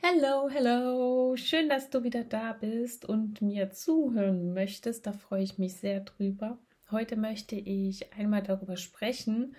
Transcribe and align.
Hello, 0.00 0.48
hello. 0.48 1.34
Schön, 1.36 1.68
dass 1.68 1.90
du 1.90 2.04
wieder 2.04 2.22
da 2.22 2.52
bist 2.52 3.04
und 3.04 3.42
mir 3.42 3.70
zuhören 3.72 4.54
möchtest. 4.54 5.06
Da 5.06 5.12
freue 5.12 5.42
ich 5.42 5.58
mich 5.58 5.74
sehr 5.74 6.00
drüber. 6.00 6.56
Heute 6.92 7.16
möchte 7.16 7.56
ich 7.56 8.12
einmal 8.12 8.44
darüber 8.44 8.76
sprechen, 8.76 9.56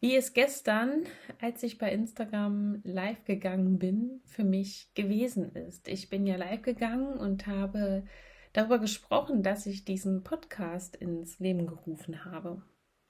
wie 0.00 0.14
es 0.16 0.34
gestern, 0.34 1.06
als 1.40 1.62
ich 1.62 1.78
bei 1.78 1.90
Instagram 1.90 2.82
live 2.84 3.24
gegangen 3.24 3.78
bin, 3.78 4.20
für 4.26 4.44
mich 4.44 4.92
gewesen 4.94 5.52
ist. 5.54 5.88
Ich 5.88 6.10
bin 6.10 6.26
ja 6.26 6.36
live 6.36 6.60
gegangen 6.60 7.16
und 7.16 7.46
habe 7.46 8.04
darüber 8.52 8.78
gesprochen, 8.78 9.42
dass 9.42 9.64
ich 9.64 9.86
diesen 9.86 10.24
Podcast 10.24 10.94
ins 10.94 11.38
Leben 11.38 11.66
gerufen 11.66 12.26
habe. 12.26 12.62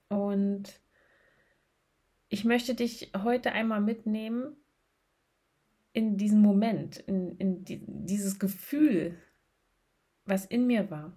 Und 0.09 0.81
ich 2.29 2.45
möchte 2.45 2.77
dich 2.77 3.11
heute 3.25 3.51
einmal 3.51 3.81
mitnehmen 3.81 4.57
in 5.93 6.17
diesen 6.17 6.41
Moment, 6.41 6.99
in, 6.99 7.37
in 7.37 7.65
die, 7.65 7.83
dieses 7.87 8.39
Gefühl, 8.39 9.19
was 10.25 10.47
in 10.47 10.67
mir 10.67 10.91
war, 10.91 11.13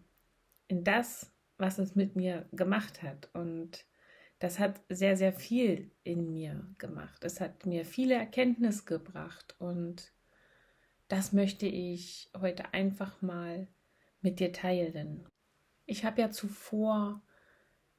in 0.67 0.83
das, 0.83 1.31
was 1.57 1.77
es 1.77 1.95
mit 1.95 2.15
mir 2.15 2.47
gemacht 2.51 3.01
hat. 3.01 3.29
Und 3.33 3.85
das 4.39 4.59
hat 4.59 4.81
sehr, 4.89 5.15
sehr 5.15 5.33
viel 5.33 5.91
in 6.03 6.33
mir 6.33 6.67
gemacht. 6.77 7.23
Es 7.23 7.39
hat 7.39 7.65
mir 7.65 7.85
viele 7.85 8.15
Erkenntnis 8.15 8.85
gebracht 8.85 9.55
und 9.59 10.11
das 11.07 11.33
möchte 11.33 11.67
ich 11.67 12.29
heute 12.37 12.73
einfach 12.73 13.21
mal 13.21 13.67
mit 14.21 14.39
dir 14.39 14.51
teilen. 14.51 15.27
Ich 15.85 16.03
habe 16.03 16.21
ja 16.21 16.31
zuvor 16.31 17.21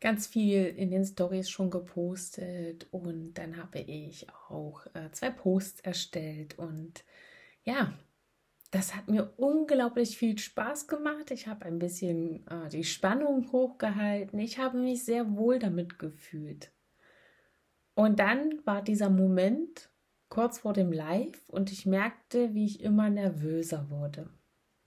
ganz 0.01 0.27
viel 0.27 0.67
in 0.67 0.91
den 0.91 1.05
Stories 1.05 1.49
schon 1.49 1.71
gepostet 1.71 2.87
und 2.91 3.35
dann 3.35 3.57
habe 3.57 3.81
ich 3.81 4.27
auch 4.51 4.87
äh, 4.95 5.11
zwei 5.13 5.31
Posts 5.31 5.81
erstellt 5.81 6.59
und 6.59 7.05
ja, 7.65 7.93
das 8.71 8.95
hat 8.95 9.09
mir 9.09 9.33
unglaublich 9.37 10.19
viel 10.19 10.37
Spaß 10.39 10.87
gemacht. 10.87 11.31
Ich 11.31 11.47
habe 11.47 11.65
ein 11.65 11.79
bisschen 11.79 12.47
äh, 12.49 12.69
die 12.69 12.85
Spannung 12.85 13.51
hochgehalten. 13.53 14.39
Ich 14.39 14.59
habe 14.59 14.79
mich 14.79 15.05
sehr 15.05 15.37
wohl 15.37 15.59
damit 15.59 15.99
gefühlt. 15.99 16.73
Und 17.95 18.19
dann 18.19 18.61
war 18.65 18.83
dieser 18.83 19.09
Moment 19.09 19.89
kurz 20.29 20.59
vor 20.59 20.73
dem 20.73 20.93
Live 20.93 21.49
und 21.49 21.73
ich 21.73 21.87
merkte, 21.87 22.53
wie 22.55 22.67
ich 22.67 22.83
immer 22.83 23.09
nervöser 23.09 23.89
wurde. 23.89 24.29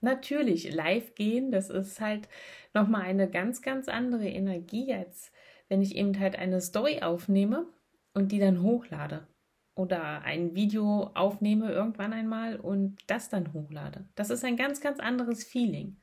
Natürlich, 0.00 0.72
live 0.72 1.14
gehen, 1.14 1.50
das 1.50 1.68
ist 1.68 2.00
halt 2.00 2.28
nochmal 2.72 3.02
eine 3.02 3.28
ganz, 3.28 3.60
ganz 3.60 3.88
andere 3.88 4.28
Energie, 4.28 4.92
als 4.94 5.30
wenn 5.68 5.82
ich 5.82 5.94
eben 5.94 6.18
halt 6.18 6.36
eine 6.36 6.60
Story 6.60 7.02
aufnehme 7.02 7.66
und 8.14 8.32
die 8.32 8.38
dann 8.38 8.62
hochlade. 8.62 9.26
Oder 9.74 10.22
ein 10.22 10.54
Video 10.54 11.10
aufnehme 11.14 11.70
irgendwann 11.70 12.12
einmal 12.12 12.56
und 12.56 12.98
das 13.06 13.28
dann 13.28 13.52
hochlade. 13.52 14.08
Das 14.14 14.30
ist 14.30 14.44
ein 14.44 14.56
ganz, 14.56 14.80
ganz 14.80 15.00
anderes 15.00 15.44
Feeling. 15.44 15.96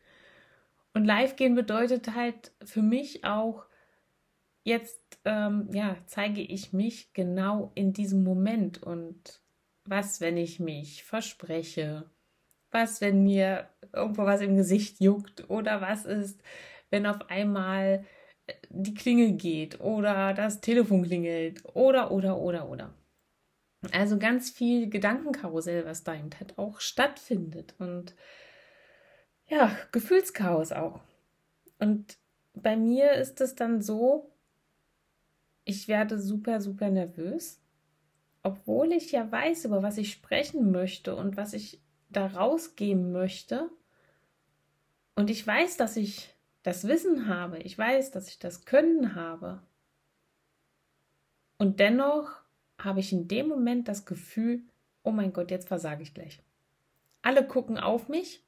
Und 0.94 1.06
live 1.06 1.36
gehen 1.36 1.56
bedeutet 1.56 2.16
halt 2.16 2.52
für 2.64 2.82
mich 2.82 3.24
auch, 3.24 3.66
jetzt 4.64 5.20
ähm, 5.26 5.70
ja, 5.72 5.98
zeige 6.06 6.42
ich 6.42 6.72
mich 6.72 7.14
genau 7.14 7.72
in 7.76 7.94
diesem 7.94 8.24
Moment 8.24 8.82
und 8.84 9.42
was, 9.86 10.22
wenn 10.22 10.38
ich 10.38 10.60
mich 10.60 11.04
verspreche 11.04 12.10
was, 12.72 13.02
wenn 13.02 13.24
mir 13.24 13.70
irgendwo 13.98 14.26
was 14.26 14.42
im 14.42 14.56
Gesicht 14.56 15.00
juckt 15.02 15.50
oder 15.50 15.82
was 15.82 16.06
ist, 16.06 16.42
wenn 16.90 17.06
auf 17.06 17.30
einmal 17.30 18.06
äh, 18.48 18.54
die 18.70 18.94
Klingel 18.94 19.34
geht 19.34 19.80
oder 19.80 20.34
das 20.34 20.62
Telefon 20.62 21.04
klingelt 21.04 21.64
oder, 21.74 22.12
oder, 22.12 22.38
oder, 22.38 22.70
oder. 22.70 22.94
Also 23.92 24.18
ganz 24.18 24.50
viel 24.50 24.90
Gedankenkarussell, 24.90 25.86
was 25.86 26.04
da 26.04 26.16
eben 26.16 26.30
halt 26.40 26.58
auch 26.58 26.80
stattfindet 26.80 27.76
und 27.78 28.16
ja, 29.48 29.76
Gefühlschaos 29.92 30.72
auch. 30.72 31.02
Und 31.80 32.18
bei 32.54 32.76
mir 32.76 33.14
ist 33.14 33.40
es 33.40 33.56
dann 33.56 33.82
so, 33.82 34.32
ich 35.64 35.88
werde 35.88 36.20
super, 36.20 36.60
super 36.60 36.90
nervös, 36.90 37.62
obwohl 38.44 38.92
ich 38.94 39.12
ja 39.12 39.32
weiß, 39.32 39.66
über 39.66 39.84
was 39.84 39.98
ich 39.98 40.12
sprechen 40.12 40.72
möchte 40.72 41.16
und 41.16 41.38
was 41.38 41.54
ich 41.54 41.82
da 42.10 42.28
rausgehen 42.28 43.12
möchte 43.12 43.70
und 45.18 45.30
ich 45.30 45.46
weiß, 45.46 45.78
dass 45.78 45.98
ich 45.98 46.34
das 46.62 46.88
Wissen 46.88 47.28
habe, 47.28 47.60
ich 47.60 47.78
weiß, 47.78 48.12
dass 48.12 48.30
ich 48.30 48.40
das 48.40 48.66
Können 48.66 49.16
habe. 49.16 49.62
Und 51.58 51.80
dennoch 51.80 52.32
habe 52.78 53.00
ich 53.00 53.12
in 53.12 53.28
dem 53.28 53.48
Moment 53.48 53.88
das 53.88 54.06
Gefühl, 54.06 54.62
oh 55.04 55.12
mein 55.12 55.34
Gott, 55.34 55.50
jetzt 55.50 55.68
versage 55.68 56.04
ich 56.04 56.14
gleich. 56.14 56.42
Alle 57.24 57.46
gucken 57.46 57.80
auf 57.80 58.10
mich 58.10 58.44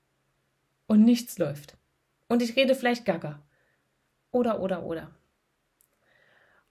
und 0.86 1.04
nichts 1.04 1.40
läuft. 1.40 1.76
Und 2.28 2.42
ich 2.42 2.56
rede 2.56 2.76
vielleicht 2.76 3.04
gaga. 3.06 3.42
Oder, 4.32 4.60
oder, 4.60 4.84
oder. 4.84 5.12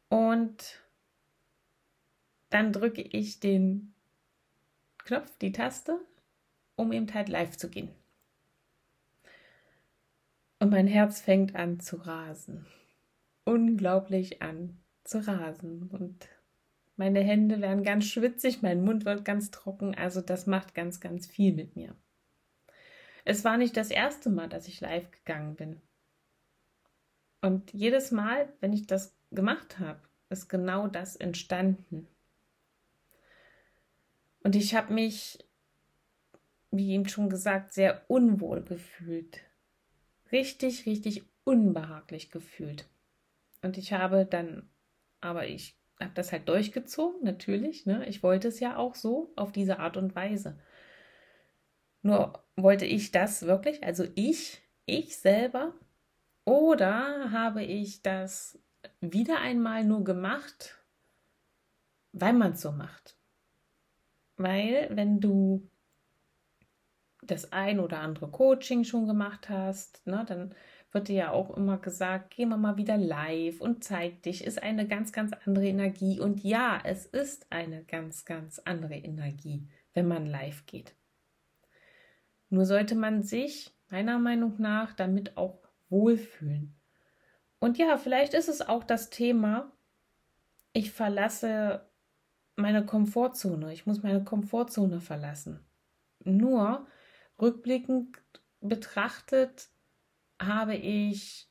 Und 0.09 0.81
dann 2.51 2.73
drücke 2.73 3.03
ich 3.03 3.41
den 3.41 3.93
Knopf, 4.99 5.37
die 5.39 5.53
Taste 5.53 6.01
um 6.79 6.93
eben 6.93 7.13
halt 7.13 7.29
live 7.29 7.57
zu 7.57 7.69
gehen. 7.69 7.91
Und 10.59 10.71
mein 10.71 10.87
Herz 10.87 11.21
fängt 11.21 11.55
an 11.55 11.81
zu 11.81 11.97
rasen. 11.97 12.67
Unglaublich 13.45 14.43
an 14.43 14.79
zu 15.05 15.27
rasen. 15.27 15.89
Und 15.91 16.29
meine 16.97 17.21
Hände 17.21 17.61
werden 17.61 17.85
ganz 17.85 18.07
schwitzig, 18.07 18.63
mein 18.63 18.83
Mund 18.83 19.05
wird 19.05 19.25
ganz 19.25 19.51
trocken. 19.51 19.95
Also 19.95 20.21
das 20.21 20.47
macht 20.47 20.75
ganz, 20.75 21.01
ganz 21.01 21.27
viel 21.27 21.55
mit 21.55 21.77
mir. 21.77 21.95
Es 23.25 23.45
war 23.45 23.57
nicht 23.57 23.77
das 23.77 23.91
erste 23.91 24.31
Mal, 24.31 24.49
dass 24.49 24.69
ich 24.69 24.81
live 24.81 25.11
gegangen 25.11 25.55
bin. 25.55 25.81
Und 27.41 27.73
jedes 27.73 28.11
Mal, 28.11 28.53
wenn 28.61 28.73
ich 28.73 28.87
das 28.87 29.17
gemacht 29.31 29.79
habe, 29.79 30.01
ist 30.29 30.49
genau 30.49 30.89
das 30.89 31.15
entstanden. 31.15 32.09
Und 34.43 34.57
ich 34.57 34.75
habe 34.75 34.93
mich 34.93 35.39
wie 36.71 36.93
eben 36.93 37.09
schon 37.09 37.31
gesagt, 37.31 37.73
sehr 37.73 38.03
unwohl 38.09 38.63
gefühlt. 38.63 39.41
Richtig, 40.31 40.87
richtig 40.87 41.25
unbehaglich 41.45 42.31
gefühlt. 42.31 42.89
Und 43.63 43.79
ich 43.79 43.93
habe 43.93 44.27
dann, 44.27 44.69
aber 45.21 45.47
ich 45.47 45.77
habe 46.01 46.13
das 46.15 46.33
halt 46.33 46.49
durchgezogen, 46.49 47.25
natürlich. 47.25 47.87
Ne? 47.87 48.07
Ich 48.07 48.23
wollte 48.23 48.49
es 48.49 48.61
ja 48.61 48.77
auch 48.77 48.95
so, 48.95 49.33
auf 49.37 49.53
diese 49.53 49.79
Art 49.79 49.97
und 49.97 50.15
Weise. 50.15 50.59
Nur 52.03 52.45
wollte 52.57 52.85
ich 52.85 53.11
das 53.11 53.43
wirklich, 53.43 53.83
also 53.83 54.05
ich, 54.15 54.63
ich 54.87 55.17
selber, 55.17 55.75
oder 56.45 57.31
habe 57.31 57.63
ich 57.63 58.03
das 58.03 58.59
wieder 59.01 59.41
einmal 59.41 59.85
nur 59.85 60.05
gemacht, 60.05 60.79
weil 62.13 62.33
man 62.33 62.53
es 62.53 62.63
so 62.63 62.73
macht? 62.73 63.17
Weil, 64.37 64.89
wenn 64.93 65.21
du 65.21 65.69
das 67.31 67.53
ein 67.53 67.81
oder 67.81 68.01
andere 68.01 68.29
Coaching 68.29 68.85
schon 68.85 69.07
gemacht 69.07 69.49
hast, 69.49 70.07
ne, 70.07 70.25
dann 70.27 70.55
wird 70.91 71.09
dir 71.09 71.17
ja 71.17 71.31
auch 71.33 71.57
immer 71.57 71.79
gesagt, 71.79 72.31
geh 72.31 72.47
mal 72.47 72.77
wieder 72.77 72.97
live 72.97 73.61
und 73.61 73.85
zeig 73.85 74.23
dich, 74.23 74.45
ist 74.45 74.63
eine 74.63 74.87
ganz, 74.87 75.13
ganz 75.13 75.33
andere 75.45 75.67
Energie. 75.67 76.19
Und 76.19 76.43
ja, 76.43 76.81
es 76.83 77.05
ist 77.07 77.47
eine 77.51 77.85
ganz, 77.85 78.25
ganz 78.25 78.59
andere 78.61 78.95
Energie, 78.95 79.69
wenn 79.93 80.09
man 80.09 80.27
live 80.27 80.65
geht. 80.67 80.95
Nur 82.49 82.65
sollte 82.65 82.95
man 82.95 83.23
sich 83.23 83.75
meiner 83.91 84.19
Meinung 84.19 84.55
nach 84.59 84.95
damit 84.95 85.37
auch 85.37 85.59
wohlfühlen. 85.91 86.75
Und 87.59 87.77
ja, 87.77 87.97
vielleicht 87.99 88.35
ist 88.35 88.49
es 88.49 88.63
auch 88.63 88.85
das 88.85 89.11
Thema, 89.11 89.73
ich 90.73 90.93
verlasse 90.93 91.87
meine 92.57 92.85
Komfortzone, 92.85 93.73
ich 93.73 93.87
muss 93.87 94.03
meine 94.03 94.25
Komfortzone 94.25 95.01
verlassen. 95.01 95.61
Nur 96.25 96.87
rückblickend 97.41 98.23
betrachtet 98.61 99.71
habe 100.41 100.75
ich 100.75 101.49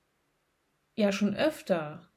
ja 0.96 1.12
schon 1.12 1.36
öfter 1.36 2.10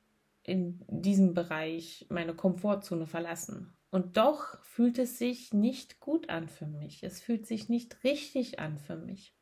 in 0.42 0.84
diesem 0.88 1.34
Bereich 1.34 2.06
meine 2.08 2.34
Komfortzone 2.34 3.06
verlassen. 3.06 3.76
Und 3.90 4.16
doch 4.16 4.62
fühlt 4.62 4.98
es 4.98 5.18
sich 5.18 5.52
nicht 5.52 6.00
gut 6.00 6.28
an 6.28 6.48
für 6.48 6.66
mich. 6.66 7.02
Es 7.02 7.20
fühlt 7.20 7.46
sich 7.46 7.68
nicht 7.68 8.04
richtig 8.04 8.58
an 8.58 8.78
für 8.78 8.96
mich. 8.96 9.34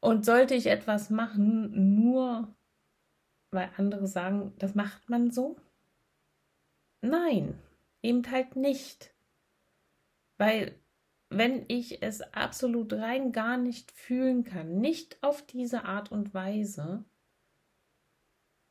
Und 0.00 0.24
sollte 0.24 0.54
ich 0.54 0.66
etwas 0.66 1.10
machen, 1.10 1.96
nur 2.00 2.54
weil 3.50 3.70
andere 3.76 4.06
sagen, 4.06 4.54
das 4.58 4.74
macht 4.74 5.10
man 5.10 5.30
so? 5.30 5.56
Nein, 7.02 7.58
eben 8.02 8.28
halt 8.30 8.56
nicht. 8.56 9.12
Weil 10.38 10.79
wenn 11.30 11.64
ich 11.68 12.02
es 12.02 12.20
absolut 12.20 12.92
rein 12.92 13.30
gar 13.32 13.56
nicht 13.56 13.92
fühlen 13.92 14.42
kann, 14.44 14.80
nicht 14.80 15.22
auf 15.22 15.46
diese 15.46 15.84
Art 15.84 16.10
und 16.10 16.34
Weise, 16.34 17.04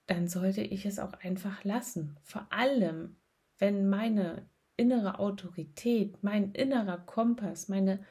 dann 0.08 0.28
sollte 0.28 0.62
ich 0.62 0.86
es 0.86 1.00
auch 1.00 1.14
einfach 1.14 1.64
lassen. 1.64 2.18
Vor 2.22 2.52
allem, 2.52 3.16
wenn 3.58 3.90
meine 3.90 4.50
innere 4.76 5.20
Autorität, 5.20 6.22
mein 6.22 6.52
innerer 6.52 6.98
Kompass, 6.98 7.70
meine 7.70 8.06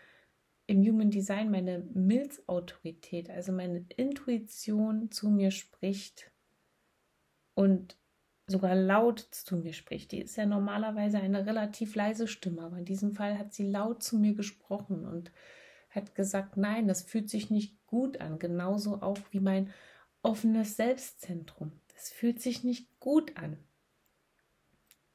im 0.66 0.82
Human 0.82 1.10
Design 1.10 1.50
meine 1.50 1.80
Milzautorität, 1.94 3.30
also 3.30 3.52
meine 3.52 3.86
Intuition 3.96 5.10
zu 5.10 5.30
mir 5.30 5.50
spricht 5.50 6.30
und 7.54 7.97
sogar 8.48 8.74
laut 8.74 9.20
zu 9.20 9.56
mir 9.56 9.72
spricht. 9.72 10.12
Die 10.12 10.20
ist 10.20 10.36
ja 10.36 10.46
normalerweise 10.46 11.18
eine 11.18 11.46
relativ 11.46 11.94
leise 11.94 12.26
Stimme, 12.26 12.62
aber 12.62 12.78
in 12.78 12.84
diesem 12.84 13.12
Fall 13.12 13.38
hat 13.38 13.52
sie 13.52 13.70
laut 13.70 14.02
zu 14.02 14.18
mir 14.18 14.34
gesprochen 14.34 15.06
und 15.06 15.30
hat 15.90 16.14
gesagt, 16.14 16.56
nein, 16.56 16.88
das 16.88 17.02
fühlt 17.02 17.30
sich 17.30 17.50
nicht 17.50 17.86
gut 17.86 18.20
an. 18.20 18.38
Genauso 18.38 19.00
auch 19.02 19.18
wie 19.30 19.40
mein 19.40 19.70
offenes 20.22 20.76
Selbstzentrum. 20.76 21.72
Das 21.94 22.10
fühlt 22.10 22.40
sich 22.40 22.64
nicht 22.64 22.98
gut 23.00 23.36
an. 23.36 23.58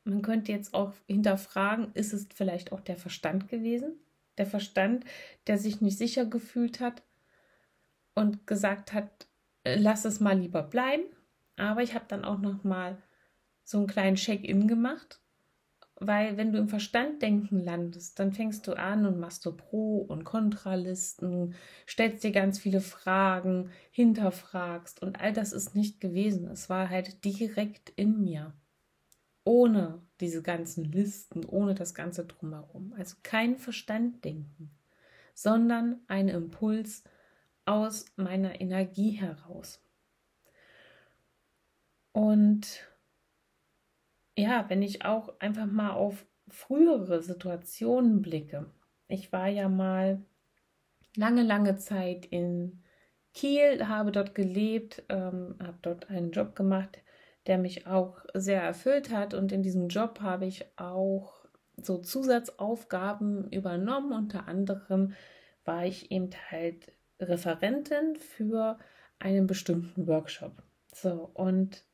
Man 0.05 0.21
könnte 0.21 0.51
jetzt 0.51 0.73
auch 0.73 0.93
hinterfragen, 1.07 1.91
ist 1.93 2.13
es 2.13 2.27
vielleicht 2.33 2.71
auch 2.71 2.81
der 2.81 2.97
Verstand 2.97 3.47
gewesen? 3.49 3.99
der 4.37 4.45
Verstand, 4.45 5.05
der 5.47 5.57
sich 5.57 5.81
nicht 5.81 5.97
sicher 5.97 6.25
gefühlt 6.25 6.79
hat 6.79 7.03
und 8.15 8.47
gesagt 8.47 8.93
hat, 8.93 9.27
äh, 9.63 9.75
lass 9.75 10.05
es 10.05 10.19
mal 10.19 10.37
lieber 10.37 10.63
bleiben. 10.63 11.03
Aber 11.55 11.83
ich 11.83 11.93
habe 11.93 12.05
dann 12.07 12.25
auch 12.25 12.39
noch 12.39 12.63
mal 12.63 13.01
so 13.63 13.77
einen 13.77 13.87
kleinen 13.87 14.15
Check-in 14.15 14.67
gemacht, 14.67 15.21
weil 15.95 16.37
wenn 16.37 16.51
du 16.51 16.59
im 16.59 16.69
Verstand 16.69 17.21
denken 17.21 17.59
landest, 17.59 18.19
dann 18.19 18.33
fängst 18.33 18.67
du 18.67 18.77
an 18.77 19.05
und 19.05 19.19
machst 19.19 19.43
so 19.43 19.55
Pro- 19.55 20.05
und 20.07 20.23
Kontralisten, 20.23 21.55
stellst 21.87 22.23
dir 22.23 22.31
ganz 22.31 22.59
viele 22.59 22.81
Fragen, 22.81 23.69
hinterfragst 23.91 25.01
und 25.01 25.21
all 25.21 25.33
das 25.33 25.53
ist 25.53 25.75
nicht 25.75 26.01
gewesen. 26.01 26.47
Es 26.47 26.69
war 26.69 26.89
halt 26.89 27.23
direkt 27.23 27.89
in 27.95 28.21
mir 28.21 28.53
ohne 29.45 30.01
diese 30.19 30.41
ganzen 30.41 30.85
Listen, 30.85 31.45
ohne 31.45 31.75
das 31.75 31.93
ganze 31.93 32.25
drumherum. 32.25 32.93
Also 32.97 33.17
kein 33.23 33.57
Verstanddenken, 33.57 34.71
sondern 35.33 36.01
ein 36.07 36.29
Impuls 36.29 37.03
aus 37.65 38.05
meiner 38.15 38.61
Energie 38.61 39.11
heraus. 39.11 39.81
Und 42.13 42.87
ja, 44.37 44.65
wenn 44.69 44.81
ich 44.81 45.05
auch 45.05 45.39
einfach 45.39 45.65
mal 45.65 45.91
auf 45.91 46.25
frühere 46.47 47.21
Situationen 47.21 48.21
blicke. 48.21 48.71
Ich 49.07 49.31
war 49.31 49.47
ja 49.47 49.69
mal 49.69 50.23
lange, 51.15 51.43
lange 51.43 51.77
Zeit 51.77 52.25
in 52.25 52.83
Kiel, 53.33 53.87
habe 53.87 54.11
dort 54.11 54.35
gelebt, 54.35 55.03
ähm, 55.09 55.55
habe 55.61 55.77
dort 55.81 56.09
einen 56.09 56.31
Job 56.31 56.55
gemacht, 56.55 56.99
der 57.47 57.57
mich 57.57 57.87
auch 57.87 58.23
sehr 58.33 58.61
erfüllt 58.61 59.09
hat. 59.11 59.33
Und 59.33 59.51
in 59.51 59.63
diesem 59.63 59.87
Job 59.87 60.19
habe 60.21 60.45
ich 60.45 60.65
auch 60.77 61.43
so 61.77 61.97
Zusatzaufgaben 61.97 63.49
übernommen. 63.51 64.13
Unter 64.13 64.47
anderem 64.47 65.13
war 65.65 65.85
ich 65.85 66.11
eben 66.11 66.29
halt 66.49 66.91
Referentin 67.19 68.15
für 68.15 68.77
einen 69.19 69.47
bestimmten 69.47 70.07
Workshop. 70.07 70.61
So, 70.93 71.31
und 71.33 71.85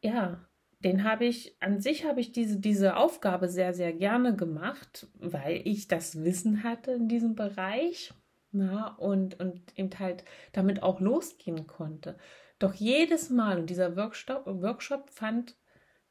ja, 0.00 0.44
den 0.84 1.02
habe 1.02 1.24
ich, 1.24 1.56
an 1.60 1.80
sich 1.80 2.04
habe 2.04 2.20
ich 2.20 2.32
diese, 2.32 2.60
diese 2.60 2.96
Aufgabe 2.96 3.48
sehr, 3.48 3.72
sehr 3.72 3.92
gerne 3.92 4.36
gemacht, 4.36 5.08
weil 5.18 5.62
ich 5.64 5.88
das 5.88 6.22
Wissen 6.22 6.62
hatte 6.62 6.92
in 6.92 7.08
diesem 7.08 7.34
Bereich. 7.34 8.12
Na, 8.52 8.94
und, 8.98 9.40
und 9.40 9.76
eben 9.76 9.98
halt 9.98 10.24
damit 10.52 10.82
auch 10.82 11.00
losgehen 11.00 11.66
konnte. 11.66 12.16
Doch 12.60 12.74
jedes 12.74 13.28
Mal, 13.28 13.58
und 13.58 13.68
dieser 13.68 13.96
Workshop, 13.96 14.46
Workshop 14.46 15.10
fand 15.10 15.56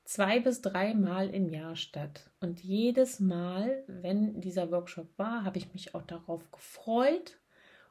zwei 0.03 0.41
bis 0.41 0.61
drei 0.61 0.93
Mal 0.93 1.29
im 1.29 1.47
Jahr 1.47 1.77
statt. 1.77 2.29
Und 2.41 2.61
jedes 2.61 3.21
Mal, 3.21 3.85
wenn 3.87 4.41
dieser 4.41 4.71
Workshop 4.71 5.17
war, 5.17 5.45
habe 5.45 5.57
ich 5.57 5.71
mich 5.71 5.95
auch 5.95 6.01
darauf 6.01 6.51
gefreut. 6.51 7.39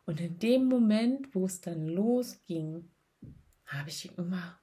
Und 0.04 0.20
in 0.20 0.38
dem 0.38 0.66
Moment, 0.66 1.34
wo 1.34 1.46
es 1.46 1.62
dann 1.62 1.86
losging, 1.86 2.90
habe 3.64 3.88
ich 3.88 4.18
immer 4.18 4.58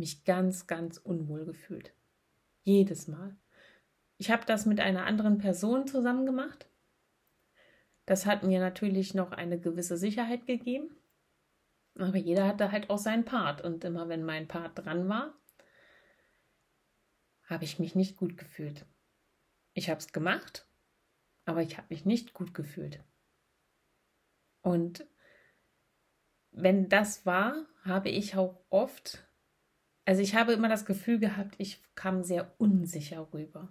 mich 0.00 0.24
ganz, 0.24 0.66
ganz 0.66 0.98
unwohl 0.98 1.44
gefühlt. 1.44 1.92
Jedes 2.62 3.06
Mal. 3.06 3.36
Ich 4.16 4.30
habe 4.30 4.44
das 4.44 4.66
mit 4.66 4.80
einer 4.80 5.06
anderen 5.06 5.38
Person 5.38 5.86
zusammen 5.86 6.26
gemacht. 6.26 6.68
Das 8.06 8.26
hat 8.26 8.42
mir 8.42 8.58
natürlich 8.58 9.14
noch 9.14 9.30
eine 9.30 9.60
gewisse 9.60 9.96
Sicherheit 9.96 10.46
gegeben. 10.46 10.96
Aber 11.94 12.16
jeder 12.16 12.46
hatte 12.46 12.72
halt 12.72 12.90
auch 12.90 12.98
seinen 12.98 13.24
Part. 13.24 13.62
Und 13.62 13.84
immer 13.84 14.08
wenn 14.08 14.24
mein 14.24 14.48
Part 14.48 14.78
dran 14.78 15.08
war, 15.08 15.34
habe 17.44 17.64
ich 17.64 17.78
mich 17.78 17.94
nicht 17.94 18.16
gut 18.16 18.36
gefühlt. 18.36 18.86
Ich 19.74 19.90
habe 19.90 20.00
es 20.00 20.12
gemacht, 20.12 20.66
aber 21.44 21.62
ich 21.62 21.76
habe 21.76 21.86
mich 21.90 22.04
nicht 22.04 22.34
gut 22.34 22.54
gefühlt. 22.54 23.02
Und 24.62 25.06
wenn 26.52 26.88
das 26.88 27.24
war, 27.26 27.66
habe 27.84 28.08
ich 28.08 28.36
auch 28.36 28.60
oft, 28.68 29.26
also 30.10 30.22
ich 30.22 30.34
habe 30.34 30.54
immer 30.54 30.68
das 30.68 30.86
Gefühl 30.86 31.20
gehabt, 31.20 31.54
ich 31.58 31.80
kam 31.94 32.24
sehr 32.24 32.52
unsicher 32.58 33.32
rüber. 33.32 33.68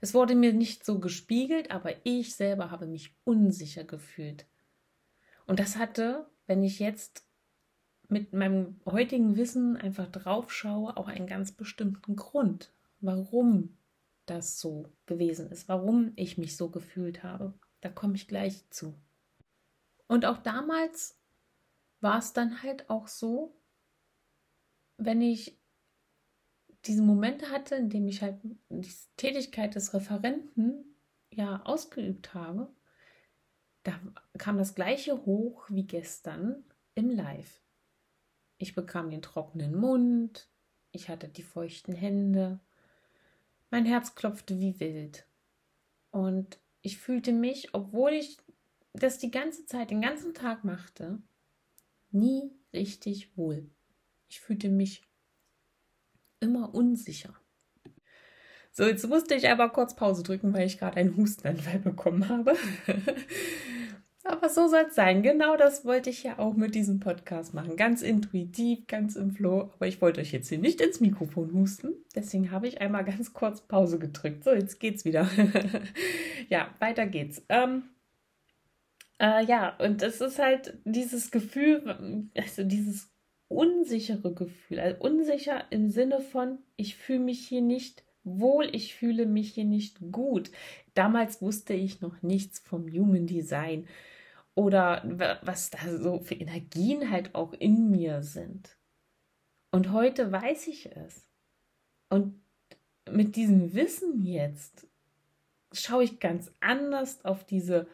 Es 0.00 0.14
wurde 0.14 0.36
mir 0.36 0.52
nicht 0.52 0.84
so 0.86 1.00
gespiegelt, 1.00 1.72
aber 1.72 2.06
ich 2.06 2.36
selber 2.36 2.70
habe 2.70 2.86
mich 2.86 3.16
unsicher 3.24 3.82
gefühlt. 3.82 4.46
Und 5.48 5.58
das 5.58 5.74
hatte, 5.74 6.30
wenn 6.46 6.62
ich 6.62 6.78
jetzt 6.78 7.26
mit 8.08 8.32
meinem 8.32 8.80
heutigen 8.86 9.36
Wissen 9.36 9.76
einfach 9.76 10.06
drauf 10.06 10.52
schaue, 10.52 10.96
auch 10.96 11.08
einen 11.08 11.26
ganz 11.26 11.50
bestimmten 11.50 12.14
Grund, 12.14 12.72
warum 13.00 13.76
das 14.26 14.60
so 14.60 14.92
gewesen 15.06 15.50
ist, 15.50 15.68
warum 15.68 16.12
ich 16.14 16.38
mich 16.38 16.56
so 16.56 16.70
gefühlt 16.70 17.24
habe. 17.24 17.54
Da 17.80 17.88
komme 17.88 18.14
ich 18.14 18.28
gleich 18.28 18.70
zu. 18.70 18.94
Und 20.06 20.26
auch 20.26 20.38
damals 20.38 21.18
war 22.00 22.20
es 22.20 22.32
dann 22.32 22.62
halt 22.62 22.88
auch 22.88 23.08
so, 23.08 23.59
wenn 25.00 25.22
ich 25.22 25.58
diese 26.84 27.02
Momente 27.02 27.50
hatte, 27.50 27.74
in 27.74 27.90
denen 27.90 28.08
ich 28.08 28.22
halt 28.22 28.38
die 28.42 28.86
Tätigkeit 29.16 29.74
des 29.74 29.92
Referenten 29.92 30.84
ja 31.30 31.62
ausgeübt 31.64 32.34
habe, 32.34 32.72
da 33.82 33.98
kam 34.38 34.58
das 34.58 34.74
gleiche 34.74 35.24
hoch 35.24 35.64
wie 35.68 35.86
gestern 35.86 36.64
im 36.94 37.10
Live. 37.10 37.62
Ich 38.58 38.74
bekam 38.74 39.10
den 39.10 39.22
trockenen 39.22 39.74
Mund, 39.74 40.48
ich 40.92 41.08
hatte 41.08 41.28
die 41.28 41.42
feuchten 41.42 41.94
Hände, 41.94 42.60
mein 43.70 43.86
Herz 43.86 44.14
klopfte 44.14 44.58
wie 44.60 44.80
wild. 44.80 45.26
Und 46.10 46.58
ich 46.82 46.98
fühlte 46.98 47.32
mich, 47.32 47.74
obwohl 47.74 48.12
ich 48.12 48.36
das 48.92 49.18
die 49.18 49.30
ganze 49.30 49.64
Zeit, 49.66 49.90
den 49.90 50.02
ganzen 50.02 50.34
Tag 50.34 50.64
machte, 50.64 51.22
nie 52.10 52.50
richtig 52.72 53.36
wohl. 53.36 53.70
Ich 54.30 54.40
fühlte 54.40 54.68
mich 54.68 55.02
immer 56.38 56.72
unsicher. 56.72 57.34
So, 58.70 58.84
jetzt 58.84 59.06
musste 59.08 59.34
ich 59.34 59.48
aber 59.48 59.68
kurz 59.70 59.96
Pause 59.96 60.22
drücken, 60.22 60.54
weil 60.54 60.66
ich 60.66 60.78
gerade 60.78 60.98
einen 60.98 61.16
Hustenanfall 61.16 61.78
bekommen 61.84 62.28
habe. 62.28 62.56
Aber 64.22 64.48
so 64.48 64.68
soll 64.68 64.86
es 64.88 64.94
sein. 64.94 65.24
Genau 65.24 65.56
das 65.56 65.84
wollte 65.84 66.10
ich 66.10 66.22
ja 66.22 66.38
auch 66.38 66.54
mit 66.54 66.76
diesem 66.76 67.00
Podcast 67.00 67.54
machen. 67.54 67.76
Ganz 67.76 68.02
intuitiv, 68.02 68.86
ganz 68.86 69.16
im 69.16 69.32
Flow. 69.32 69.72
Aber 69.74 69.88
ich 69.88 70.00
wollte 70.00 70.20
euch 70.20 70.30
jetzt 70.30 70.48
hier 70.48 70.58
nicht 70.58 70.80
ins 70.80 71.00
Mikrofon 71.00 71.52
husten. 71.52 71.94
Deswegen 72.14 72.52
habe 72.52 72.68
ich 72.68 72.80
einmal 72.80 73.04
ganz 73.04 73.32
kurz 73.32 73.62
Pause 73.62 73.98
gedrückt. 73.98 74.44
So, 74.44 74.52
jetzt 74.52 74.78
geht's 74.78 75.04
wieder. 75.04 75.28
ja, 76.48 76.72
weiter 76.78 77.06
geht's. 77.06 77.42
Ähm, 77.48 77.82
äh, 79.18 79.44
ja, 79.44 79.76
und 79.78 80.02
es 80.02 80.20
ist 80.20 80.38
halt 80.38 80.78
dieses 80.84 81.32
Gefühl, 81.32 82.28
also 82.36 82.62
dieses 82.62 83.09
unsichere 83.50 84.32
Gefühl. 84.32 84.78
Also 84.80 85.00
unsicher 85.00 85.64
im 85.70 85.90
Sinne 85.90 86.20
von, 86.20 86.58
ich 86.76 86.96
fühle 86.96 87.18
mich 87.18 87.46
hier 87.46 87.62
nicht 87.62 88.04
wohl, 88.22 88.68
ich 88.72 88.94
fühle 88.94 89.26
mich 89.26 89.54
hier 89.54 89.64
nicht 89.64 89.98
gut. 90.12 90.50
Damals 90.94 91.42
wusste 91.42 91.74
ich 91.74 92.00
noch 92.00 92.22
nichts 92.22 92.60
vom 92.60 92.86
Human 92.88 93.26
Design 93.26 93.88
oder 94.54 95.02
was 95.42 95.70
da 95.70 95.78
so 95.98 96.20
für 96.20 96.34
Energien 96.34 97.10
halt 97.10 97.34
auch 97.34 97.52
in 97.52 97.90
mir 97.90 98.22
sind. 98.22 98.76
Und 99.72 99.92
heute 99.92 100.30
weiß 100.30 100.68
ich 100.68 100.86
es. 100.94 101.26
Und 102.08 102.40
mit 103.10 103.34
diesem 103.34 103.74
Wissen 103.74 104.24
jetzt 104.24 104.86
schaue 105.72 106.04
ich 106.04 106.20
ganz 106.20 106.52
anders 106.60 107.24
auf 107.24 107.44
diese 107.44 107.88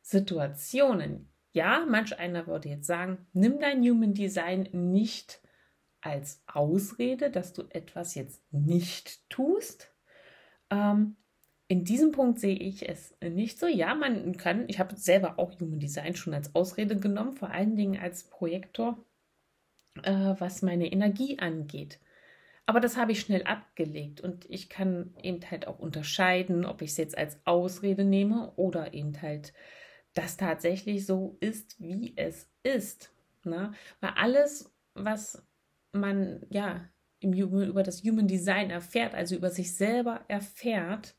Situationen. 0.00 1.28
Ja, 1.58 1.84
manch 1.88 2.16
einer 2.16 2.46
würde 2.46 2.68
jetzt 2.68 2.86
sagen, 2.86 3.26
nimm 3.32 3.58
dein 3.58 3.82
Human 3.82 4.14
Design 4.14 4.68
nicht 4.70 5.40
als 6.00 6.40
Ausrede, 6.46 7.32
dass 7.32 7.52
du 7.52 7.64
etwas 7.70 8.14
jetzt 8.14 8.40
nicht 8.52 9.28
tust. 9.28 9.92
Ähm, 10.70 11.16
in 11.66 11.82
diesem 11.82 12.12
Punkt 12.12 12.38
sehe 12.38 12.54
ich 12.54 12.88
es 12.88 13.12
nicht 13.20 13.58
so. 13.58 13.66
Ja, 13.66 13.96
man 13.96 14.36
kann, 14.36 14.68
ich 14.68 14.78
habe 14.78 14.94
selber 14.94 15.40
auch 15.40 15.58
Human 15.58 15.80
Design 15.80 16.14
schon 16.14 16.32
als 16.32 16.54
Ausrede 16.54 16.96
genommen, 16.96 17.32
vor 17.32 17.50
allen 17.50 17.74
Dingen 17.74 18.00
als 18.00 18.30
Projektor, 18.30 19.04
äh, 20.04 20.12
was 20.38 20.62
meine 20.62 20.92
Energie 20.92 21.40
angeht. 21.40 21.98
Aber 22.66 22.78
das 22.78 22.96
habe 22.96 23.10
ich 23.10 23.18
schnell 23.18 23.42
abgelegt 23.42 24.20
und 24.20 24.48
ich 24.48 24.68
kann 24.68 25.12
eben 25.24 25.40
halt 25.50 25.66
auch 25.66 25.80
unterscheiden, 25.80 26.64
ob 26.64 26.82
ich 26.82 26.90
es 26.90 26.98
jetzt 26.98 27.18
als 27.18 27.44
Ausrede 27.46 28.04
nehme 28.04 28.52
oder 28.54 28.94
eben 28.94 29.20
halt 29.20 29.52
das 30.18 30.36
tatsächlich 30.36 31.06
so 31.06 31.36
ist, 31.40 31.80
wie 31.80 32.14
es 32.16 32.48
ist. 32.62 33.12
Ne? 33.44 33.72
Weil 34.00 34.12
alles, 34.16 34.72
was 34.94 35.42
man 35.92 36.46
ja 36.50 36.88
im, 37.20 37.32
über 37.32 37.82
das 37.82 38.02
Human 38.02 38.28
Design 38.28 38.70
erfährt, 38.70 39.14
also 39.14 39.34
über 39.34 39.50
sich 39.50 39.74
selber 39.76 40.24
erfährt, 40.28 41.16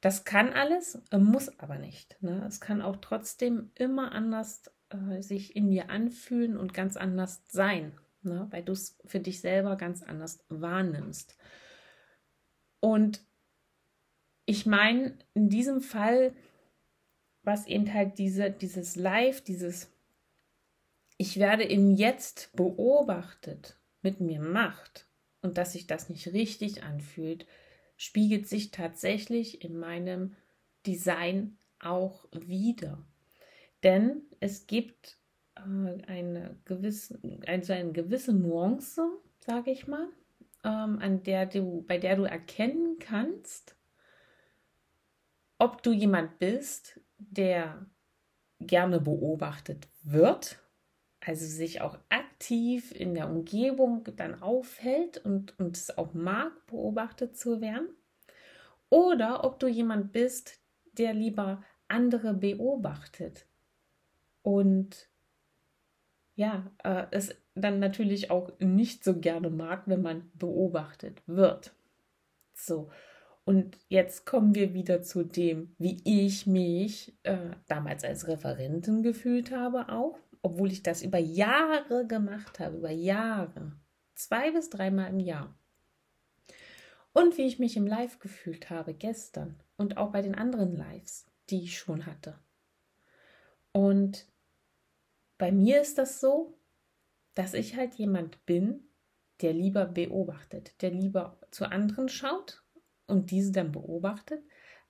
das 0.00 0.24
kann 0.24 0.52
alles, 0.52 1.02
muss 1.12 1.58
aber 1.58 1.78
nicht. 1.78 2.22
Ne? 2.22 2.44
Es 2.46 2.60
kann 2.60 2.82
auch 2.82 2.96
trotzdem 2.96 3.70
immer 3.74 4.12
anders 4.12 4.70
äh, 4.90 5.22
sich 5.22 5.56
in 5.56 5.70
dir 5.70 5.90
anfühlen 5.90 6.56
und 6.56 6.74
ganz 6.74 6.96
anders 6.96 7.42
sein 7.48 7.98
ne? 8.26 8.46
weil 8.50 8.62
du 8.62 8.72
es 8.72 8.98
für 9.06 9.20
dich 9.20 9.40
selber 9.40 9.76
ganz 9.76 10.02
anders 10.02 10.44
wahrnimmst. 10.48 11.38
Und 12.80 13.24
ich 14.44 14.66
meine, 14.66 15.16
in 15.34 15.48
diesem 15.48 15.80
Fall, 15.80 16.34
was 17.46 17.66
eben 17.66 17.94
halt 17.94 18.18
diese, 18.18 18.50
dieses 18.50 18.96
Live, 18.96 19.40
dieses 19.40 19.90
Ich 21.16 21.38
werde 21.38 21.62
im 21.62 21.94
Jetzt 21.94 22.50
beobachtet, 22.54 23.78
mit 24.02 24.20
mir 24.20 24.40
macht 24.40 25.06
und 25.42 25.56
dass 25.56 25.72
sich 25.72 25.86
das 25.86 26.08
nicht 26.08 26.26
richtig 26.28 26.82
anfühlt, 26.82 27.46
spiegelt 27.96 28.48
sich 28.48 28.72
tatsächlich 28.72 29.64
in 29.64 29.78
meinem 29.78 30.36
Design 30.86 31.56
auch 31.78 32.26
wieder. 32.32 33.04
Denn 33.82 34.22
es 34.40 34.66
gibt 34.66 35.18
äh, 35.54 35.60
eine 36.06 36.58
gewisse, 36.64 37.20
also 37.46 37.72
eine 37.72 37.92
gewisse 37.92 38.32
Nuance, 38.32 39.02
sage 39.38 39.70
ich 39.70 39.86
mal, 39.86 40.08
ähm, 40.64 40.98
an 41.00 41.22
der 41.22 41.46
du, 41.46 41.84
bei 41.86 41.98
der 41.98 42.16
du 42.16 42.24
erkennen 42.24 42.98
kannst, 42.98 43.76
ob 45.58 45.82
du 45.82 45.92
jemand 45.92 46.38
bist, 46.38 47.00
der 47.18 47.86
gerne 48.60 49.00
beobachtet 49.00 49.88
wird, 50.02 50.58
also 51.20 51.44
sich 51.44 51.80
auch 51.80 51.98
aktiv 52.08 52.92
in 52.92 53.14
der 53.14 53.28
Umgebung 53.28 54.04
dann 54.16 54.42
aufhält 54.42 55.18
und, 55.24 55.58
und 55.58 55.76
es 55.76 55.96
auch 55.98 56.14
mag, 56.14 56.52
beobachtet 56.66 57.36
zu 57.36 57.60
werden, 57.60 57.88
oder 58.88 59.44
ob 59.44 59.58
du 59.58 59.66
jemand 59.66 60.12
bist, 60.12 60.60
der 60.92 61.12
lieber 61.12 61.62
andere 61.88 62.34
beobachtet. 62.34 63.46
Und 64.42 65.08
ja, 66.36 66.70
äh, 66.84 67.06
es 67.10 67.34
dann 67.54 67.78
natürlich 67.80 68.30
auch 68.30 68.52
nicht 68.60 69.02
so 69.02 69.18
gerne 69.18 69.50
mag, 69.50 69.84
wenn 69.86 70.02
man 70.02 70.30
beobachtet 70.34 71.22
wird. 71.26 71.74
So, 72.54 72.90
und 73.46 73.78
jetzt 73.88 74.26
kommen 74.26 74.56
wir 74.56 74.74
wieder 74.74 75.02
zu 75.02 75.22
dem, 75.22 75.72
wie 75.78 76.00
ich 76.04 76.48
mich 76.48 77.16
äh, 77.22 77.52
damals 77.68 78.02
als 78.02 78.26
Referentin 78.26 79.04
gefühlt 79.04 79.52
habe, 79.52 79.88
auch, 79.88 80.18
obwohl 80.42 80.72
ich 80.72 80.82
das 80.82 81.00
über 81.00 81.18
Jahre 81.18 82.08
gemacht 82.08 82.58
habe, 82.58 82.78
über 82.78 82.90
Jahre, 82.90 83.70
zwei 84.16 84.50
bis 84.50 84.68
dreimal 84.68 85.10
im 85.10 85.20
Jahr. 85.20 85.56
Und 87.12 87.38
wie 87.38 87.46
ich 87.46 87.60
mich 87.60 87.76
im 87.76 87.86
Live 87.86 88.18
gefühlt 88.18 88.68
habe 88.68 88.94
gestern 88.94 89.62
und 89.76 89.96
auch 89.96 90.10
bei 90.10 90.22
den 90.22 90.34
anderen 90.34 90.74
Lives, 90.74 91.30
die 91.48 91.62
ich 91.62 91.78
schon 91.78 92.04
hatte. 92.04 92.36
Und 93.70 94.26
bei 95.38 95.52
mir 95.52 95.80
ist 95.80 95.98
das 95.98 96.18
so, 96.18 96.58
dass 97.34 97.54
ich 97.54 97.76
halt 97.76 97.94
jemand 97.94 98.44
bin, 98.44 98.88
der 99.40 99.52
lieber 99.52 99.84
beobachtet, 99.84 100.82
der 100.82 100.90
lieber 100.90 101.38
zu 101.52 101.70
anderen 101.70 102.08
schaut 102.08 102.65
und 103.06 103.30
diese 103.30 103.52
dann 103.52 103.72
beobachtet, 103.72 104.42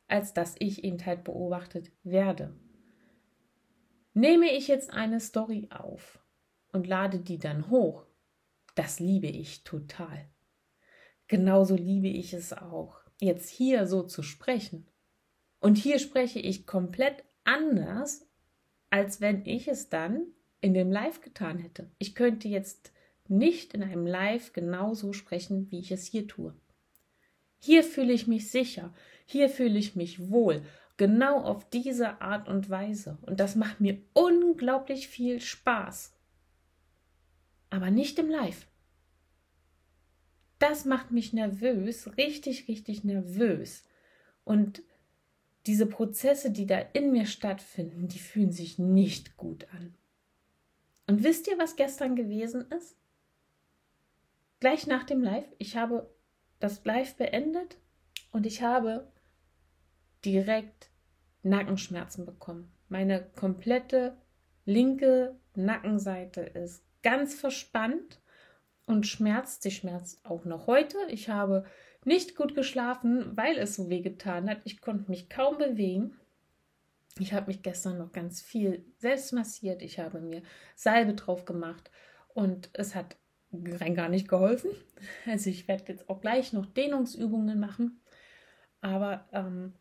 als 0.08 0.34
dass 0.34 0.54
ich 0.58 0.84
eben 0.84 1.04
halt 1.04 1.24
beobachtet 1.24 1.90
werde. 2.02 2.54
Nehme 4.14 4.50
ich 4.50 4.68
jetzt 4.68 4.90
eine 4.90 5.20
Story 5.20 5.68
auf 5.70 6.18
und 6.72 6.86
lade 6.86 7.18
die 7.18 7.38
dann 7.38 7.70
hoch, 7.70 8.06
das 8.74 9.00
liebe 9.00 9.26
ich 9.26 9.64
total. 9.64 10.28
Genauso 11.28 11.74
liebe 11.74 12.08
ich 12.08 12.32
es 12.32 12.52
auch, 12.52 13.00
jetzt 13.20 13.48
hier 13.50 13.86
so 13.86 14.02
zu 14.02 14.22
sprechen. 14.22 14.86
Und 15.60 15.76
hier 15.76 15.98
spreche 15.98 16.38
ich 16.38 16.66
komplett 16.66 17.24
anders, 17.44 18.28
als 18.90 19.20
wenn 19.20 19.44
ich 19.44 19.68
es 19.68 19.88
dann 19.88 20.26
in 20.60 20.74
dem 20.74 20.90
Live 20.90 21.20
getan 21.20 21.58
hätte. 21.58 21.90
Ich 21.98 22.14
könnte 22.14 22.48
jetzt 22.48 22.92
nicht 23.28 23.74
in 23.74 23.82
einem 23.82 24.06
Live 24.06 24.52
genauso 24.52 25.12
sprechen, 25.12 25.70
wie 25.70 25.80
ich 25.80 25.90
es 25.90 26.06
hier 26.06 26.28
tue. 26.28 26.54
Hier 27.66 27.82
fühle 27.82 28.12
ich 28.12 28.28
mich 28.28 28.48
sicher, 28.48 28.94
hier 29.24 29.48
fühle 29.48 29.76
ich 29.76 29.96
mich 29.96 30.30
wohl, 30.30 30.62
genau 30.96 31.40
auf 31.40 31.68
diese 31.68 32.20
Art 32.20 32.48
und 32.48 32.70
Weise. 32.70 33.18
Und 33.22 33.40
das 33.40 33.56
macht 33.56 33.80
mir 33.80 33.98
unglaublich 34.12 35.08
viel 35.08 35.40
Spaß. 35.40 36.14
Aber 37.68 37.90
nicht 37.90 38.20
im 38.20 38.30
Live. 38.30 38.68
Das 40.60 40.84
macht 40.84 41.10
mich 41.10 41.32
nervös, 41.32 42.16
richtig, 42.16 42.68
richtig 42.68 43.02
nervös. 43.02 43.82
Und 44.44 44.84
diese 45.66 45.86
Prozesse, 45.86 46.52
die 46.52 46.66
da 46.66 46.78
in 46.78 47.10
mir 47.10 47.26
stattfinden, 47.26 48.06
die 48.06 48.20
fühlen 48.20 48.52
sich 48.52 48.78
nicht 48.78 49.36
gut 49.36 49.66
an. 49.72 49.92
Und 51.08 51.24
wisst 51.24 51.48
ihr, 51.48 51.58
was 51.58 51.74
gestern 51.74 52.14
gewesen 52.14 52.70
ist? 52.70 52.94
Gleich 54.60 54.86
nach 54.86 55.02
dem 55.02 55.20
Live, 55.20 55.48
ich 55.58 55.76
habe 55.76 56.08
das 56.58 56.84
Live 56.84 57.16
beendet 57.16 57.76
und 58.32 58.46
ich 58.46 58.62
habe 58.62 59.12
direkt 60.24 60.90
Nackenschmerzen 61.42 62.26
bekommen. 62.26 62.72
Meine 62.88 63.24
komplette 63.36 64.16
linke 64.64 65.38
Nackenseite 65.54 66.40
ist 66.42 66.84
ganz 67.02 67.34
verspannt 67.34 68.20
und 68.84 69.06
schmerzt. 69.06 69.62
Sie 69.62 69.70
schmerzt 69.70 70.24
auch 70.24 70.44
noch 70.44 70.66
heute. 70.66 70.98
Ich 71.08 71.28
habe 71.28 71.64
nicht 72.04 72.36
gut 72.36 72.54
geschlafen, 72.54 73.36
weil 73.36 73.58
es 73.58 73.76
so 73.76 73.88
weh 73.90 74.00
getan 74.00 74.48
hat. 74.48 74.60
Ich 74.64 74.80
konnte 74.80 75.10
mich 75.10 75.28
kaum 75.28 75.58
bewegen. 75.58 76.18
Ich 77.18 77.32
habe 77.32 77.46
mich 77.46 77.62
gestern 77.62 77.98
noch 77.98 78.12
ganz 78.12 78.42
viel 78.42 78.84
selbst 78.98 79.32
massiert. 79.32 79.82
Ich 79.82 79.98
habe 79.98 80.20
mir 80.20 80.42
Salbe 80.74 81.14
drauf 81.14 81.44
gemacht 81.44 81.90
und 82.34 82.70
es 82.74 82.94
hat 82.94 83.16
rein 83.80 83.94
gar 83.94 84.08
nicht 84.08 84.28
geholfen. 84.28 84.70
Also 85.26 85.50
ich 85.50 85.68
werde 85.68 85.84
jetzt 85.88 86.08
auch 86.08 86.20
gleich 86.20 86.52
noch 86.52 86.66
Dehnungsübungen 86.66 87.60
machen. 87.60 88.00
Aber 88.80 89.26
ähm, 89.32 89.74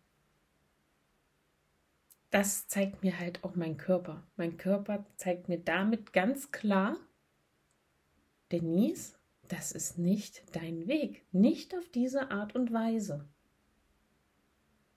das 2.32 2.68
zeigt 2.68 3.04
mir 3.04 3.20
halt 3.20 3.44
auch 3.44 3.56
mein 3.56 3.78
Körper. 3.78 4.24
Mein 4.36 4.58
Körper 4.58 5.06
zeigt 5.16 5.48
mir 5.48 5.60
damit 5.60 6.12
ganz 6.12 6.52
klar, 6.52 6.98
Denise, 8.52 9.16
das 9.48 9.72
ist 9.72 9.98
nicht 9.98 10.44
dein 10.56 10.88
Weg. 10.88 11.26
Nicht 11.32 11.76
auf 11.76 11.88
diese 11.90 12.32
Art 12.32 12.56
und 12.56 12.74
Weise. 12.74 13.28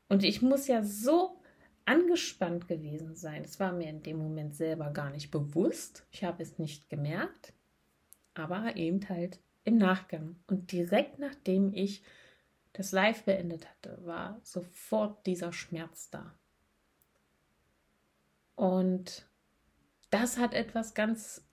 Und 0.08 0.24
ich 0.24 0.42
muss 0.42 0.66
ja 0.66 0.82
so 0.82 1.38
angespannt 1.84 2.68
gewesen 2.68 3.14
sein. 3.14 3.42
Das 3.42 3.60
war 3.60 3.72
mir 3.72 3.88
in 3.88 4.02
dem 4.02 4.18
Moment 4.18 4.54
selber 4.54 4.90
gar 4.90 5.10
nicht 5.10 5.30
bewusst. 5.30 6.06
Ich 6.10 6.24
habe 6.24 6.42
es 6.42 6.58
nicht 6.58 6.90
gemerkt, 6.90 7.54
aber 8.38 8.76
eben 8.76 9.08
halt 9.08 9.40
im 9.64 9.76
Nachgang. 9.76 10.36
Und 10.46 10.72
direkt 10.72 11.18
nachdem 11.18 11.72
ich 11.74 12.02
das 12.72 12.92
Live 12.92 13.24
beendet 13.24 13.68
hatte, 13.68 13.98
war 14.04 14.40
sofort 14.44 15.26
dieser 15.26 15.52
Schmerz 15.52 16.10
da. 16.10 16.38
Und 18.54 19.28
das 20.10 20.38
hat 20.38 20.54
etwas 20.54 20.94
ganz 20.94 21.44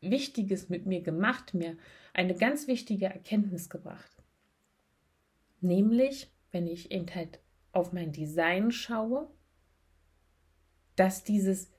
Wichtiges 0.00 0.68
mit 0.68 0.86
mir 0.86 1.02
gemacht, 1.02 1.54
mir 1.54 1.76
eine 2.12 2.34
ganz 2.34 2.66
wichtige 2.66 3.06
Erkenntnis 3.06 3.68
gebracht. 3.68 4.22
Nämlich, 5.60 6.30
wenn 6.50 6.66
ich 6.66 6.90
eben 6.90 7.14
halt 7.14 7.40
auf 7.72 7.92
mein 7.92 8.12
Design 8.12 8.70
schaue, 8.70 9.30
dass 10.96 11.24
dieses 11.24 11.70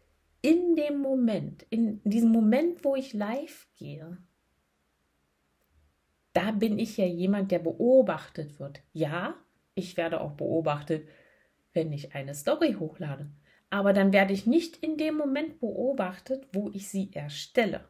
in 0.41 0.75
dem 0.75 0.99
Moment, 0.99 1.63
in 1.69 2.01
diesem 2.03 2.31
Moment, 2.31 2.83
wo 2.83 2.95
ich 2.95 3.13
live 3.13 3.67
gehe, 3.75 4.17
da 6.33 6.51
bin 6.51 6.79
ich 6.79 6.97
ja 6.97 7.05
jemand, 7.05 7.51
der 7.51 7.59
beobachtet 7.59 8.59
wird. 8.59 8.81
Ja, 8.93 9.35
ich 9.75 9.97
werde 9.97 10.21
auch 10.21 10.31
beobachtet, 10.31 11.07
wenn 11.73 11.91
ich 11.91 12.15
eine 12.15 12.33
Story 12.33 12.75
hochlade. 12.79 13.29
Aber 13.69 13.93
dann 13.93 14.11
werde 14.11 14.33
ich 14.33 14.45
nicht 14.45 14.77
in 14.77 14.97
dem 14.97 15.15
Moment 15.15 15.59
beobachtet, 15.59 16.47
wo 16.51 16.69
ich 16.73 16.89
sie 16.89 17.09
erstelle. 17.13 17.85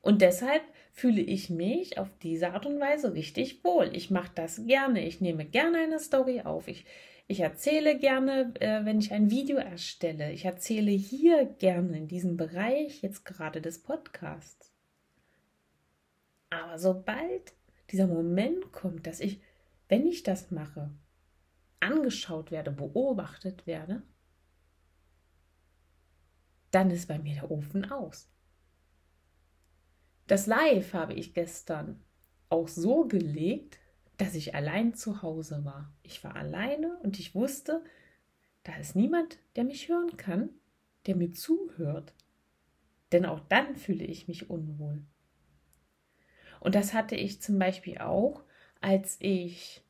Und 0.00 0.22
deshalb 0.22 0.62
fühle 0.92 1.20
ich 1.20 1.50
mich 1.50 1.98
auf 1.98 2.08
diese 2.22 2.52
Art 2.52 2.66
und 2.66 2.80
Weise 2.80 3.14
richtig 3.14 3.64
wohl. 3.64 3.90
Ich 3.92 4.10
mache 4.10 4.30
das 4.34 4.64
gerne. 4.66 5.04
Ich 5.04 5.20
nehme 5.20 5.44
gerne 5.44 5.78
eine 5.78 5.98
Story 5.98 6.42
auf. 6.42 6.68
Ich, 6.68 6.84
ich 7.26 7.40
erzähle 7.40 7.98
gerne, 7.98 8.52
äh, 8.60 8.84
wenn 8.84 9.00
ich 9.00 9.12
ein 9.12 9.30
Video 9.30 9.58
erstelle. 9.58 10.32
Ich 10.32 10.44
erzähle 10.44 10.92
hier 10.92 11.44
gerne 11.44 11.98
in 11.98 12.08
diesem 12.08 12.36
Bereich 12.36 13.02
jetzt 13.02 13.24
gerade 13.24 13.60
des 13.60 13.82
Podcasts. 13.82 14.75
Aber 16.50 16.78
sobald 16.78 17.54
dieser 17.90 18.06
Moment 18.06 18.72
kommt, 18.72 19.06
dass 19.06 19.20
ich, 19.20 19.40
wenn 19.88 20.06
ich 20.06 20.22
das 20.22 20.50
mache, 20.50 20.90
angeschaut 21.80 22.50
werde, 22.50 22.70
beobachtet 22.70 23.66
werde, 23.66 24.02
dann 26.70 26.90
ist 26.90 27.08
bei 27.08 27.18
mir 27.18 27.34
der 27.34 27.50
Ofen 27.50 27.90
aus. 27.90 28.28
Das 30.26 30.46
Live 30.46 30.92
habe 30.92 31.14
ich 31.14 31.34
gestern 31.34 32.02
auch 32.48 32.68
so 32.68 33.06
gelegt, 33.06 33.78
dass 34.16 34.34
ich 34.34 34.54
allein 34.54 34.94
zu 34.94 35.22
Hause 35.22 35.64
war. 35.64 35.92
Ich 36.02 36.24
war 36.24 36.36
alleine 36.36 36.98
und 37.02 37.18
ich 37.18 37.34
wusste, 37.34 37.84
da 38.64 38.76
ist 38.76 38.96
niemand, 38.96 39.38
der 39.54 39.64
mich 39.64 39.88
hören 39.88 40.16
kann, 40.16 40.50
der 41.06 41.16
mir 41.16 41.32
zuhört. 41.32 42.12
Denn 43.12 43.24
auch 43.24 43.40
dann 43.40 43.76
fühle 43.76 44.04
ich 44.04 44.26
mich 44.26 44.50
unwohl. 44.50 45.04
Und 46.60 46.74
das 46.74 46.94
hatte 46.94 47.14
ich 47.14 47.40
zum 47.40 47.58
Beispiel 47.58 47.98
auch, 47.98 48.42
als 48.80 49.16
ich 49.20 49.82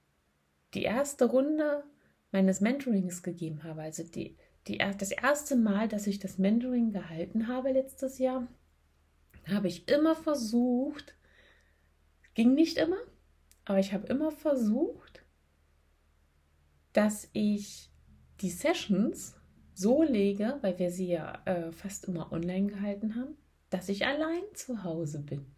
die 0.75 0.83
erste 0.83 1.27
Runde 1.27 1.85
meines 2.33 2.61
Mentorings 2.61 3.23
gegeben 3.23 3.65
habe. 3.65 3.83
Also 3.83 4.03
die, 4.03 4.37
die, 4.67 4.79
das 4.79 5.11
erste 5.11 5.57
Mal, 5.57 5.89
dass 5.89 6.07
ich 6.07 6.19
das 6.19 6.39
Mentoring 6.39 6.93
gehalten 6.93 7.49
habe 7.49 7.73
letztes 7.73 8.19
Jahr, 8.19 8.47
habe 9.49 9.69
ich 9.69 9.89
immer 9.89 10.15
versucht, 10.15 11.15
ging 12.35 12.55
nicht 12.55 12.79
immer, 12.79 12.99
aber 13.65 13.79
ich 13.79 13.93
habe 13.93 14.07
immer 14.09 14.31
versucht, 14.31 15.25
dass 16.93 17.29
ich 17.33 17.91
die 18.41 18.51
Sessions 18.51 19.37
so 19.75 20.03
lege, 20.03 20.59
weil 20.63 20.79
wir 20.79 20.91
sie 20.91 21.09
ja 21.09 21.43
äh, 21.45 21.71
fast 21.73 22.07
immer 22.07 22.33
online 22.33 22.67
gehalten 22.67 23.15
haben, 23.15 23.37
dass 23.71 23.89
ich 23.89 24.07
allein 24.07 24.43
zu 24.55 24.85
Hause 24.85 25.21
bin. 25.21 25.56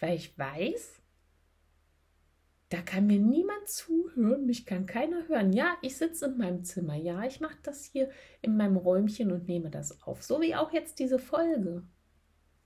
Weil 0.00 0.16
ich 0.16 0.38
weiß, 0.38 1.00
da 2.68 2.82
kann 2.82 3.06
mir 3.06 3.18
niemand 3.18 3.66
zuhören, 3.68 4.46
mich 4.46 4.66
kann 4.66 4.86
keiner 4.86 5.26
hören. 5.28 5.52
Ja, 5.52 5.76
ich 5.80 5.96
sitze 5.96 6.26
in 6.26 6.36
meinem 6.36 6.64
Zimmer, 6.64 6.94
ja, 6.94 7.24
ich 7.24 7.40
mache 7.40 7.58
das 7.62 7.84
hier 7.84 8.10
in 8.42 8.56
meinem 8.56 8.76
Räumchen 8.76 9.32
und 9.32 9.48
nehme 9.48 9.70
das 9.70 10.02
auf, 10.02 10.22
so 10.22 10.40
wie 10.40 10.54
auch 10.54 10.72
jetzt 10.72 10.98
diese 10.98 11.18
Folge. 11.18 11.82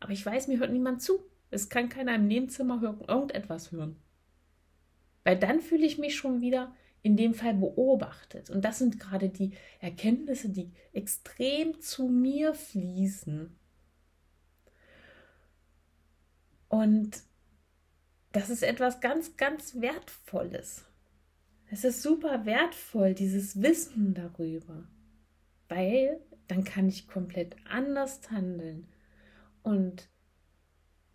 Aber 0.00 0.12
ich 0.12 0.26
weiß, 0.26 0.48
mir 0.48 0.58
hört 0.58 0.72
niemand 0.72 1.02
zu. 1.02 1.24
Es 1.50 1.68
kann 1.68 1.88
keiner 1.88 2.16
im 2.16 2.26
Nebenzimmer 2.26 2.82
irgendetwas 3.06 3.70
hören. 3.70 3.96
Weil 5.22 5.38
dann 5.38 5.60
fühle 5.60 5.86
ich 5.86 5.98
mich 5.98 6.16
schon 6.16 6.40
wieder 6.40 6.74
in 7.02 7.16
dem 7.16 7.34
Fall 7.34 7.54
beobachtet. 7.54 8.50
Und 8.50 8.64
das 8.64 8.78
sind 8.78 8.98
gerade 8.98 9.28
die 9.28 9.52
Erkenntnisse, 9.80 10.48
die 10.48 10.72
extrem 10.92 11.80
zu 11.80 12.08
mir 12.08 12.54
fließen. 12.54 13.56
Und 16.72 17.22
das 18.32 18.48
ist 18.48 18.62
etwas 18.62 19.02
ganz, 19.02 19.36
ganz 19.36 19.82
Wertvolles. 19.82 20.86
Es 21.70 21.84
ist 21.84 22.00
super 22.00 22.46
wertvoll, 22.46 23.12
dieses 23.12 23.60
Wissen 23.60 24.14
darüber, 24.14 24.88
weil 25.68 26.18
dann 26.48 26.64
kann 26.64 26.88
ich 26.88 27.08
komplett 27.08 27.56
anders 27.68 28.22
handeln. 28.30 28.88
Und 29.62 30.08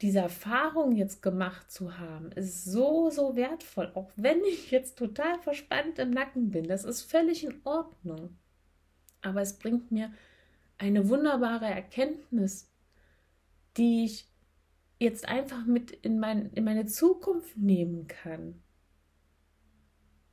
diese 0.01 0.19
Erfahrung 0.19 0.91
jetzt 0.91 1.23
gemacht 1.23 1.71
zu 1.71 1.97
haben, 1.97 2.31
ist 2.33 2.65
so, 2.65 3.09
so 3.09 3.35
wertvoll. 3.35 3.91
Auch 3.95 4.11
wenn 4.15 4.43
ich 4.43 4.69
jetzt 4.69 4.99
total 4.99 5.39
verspannt 5.39 5.97
im 5.97 6.11
Nacken 6.11 6.51
bin, 6.51 6.67
das 6.67 6.83
ist 6.83 7.01
völlig 7.01 7.43
in 7.43 7.61
Ordnung. 7.63 8.37
Aber 9.23 9.41
es 9.41 9.57
bringt 9.57 9.91
mir 9.91 10.13
eine 10.77 11.09
wunderbare 11.09 11.65
Erkenntnis, 11.65 12.69
die 13.75 14.05
ich 14.05 14.26
jetzt 14.99 15.27
einfach 15.27 15.65
mit 15.65 15.91
in, 15.91 16.19
mein, 16.19 16.51
in 16.53 16.63
meine 16.63 16.85
Zukunft 16.85 17.57
nehmen 17.57 18.07
kann. 18.07 18.61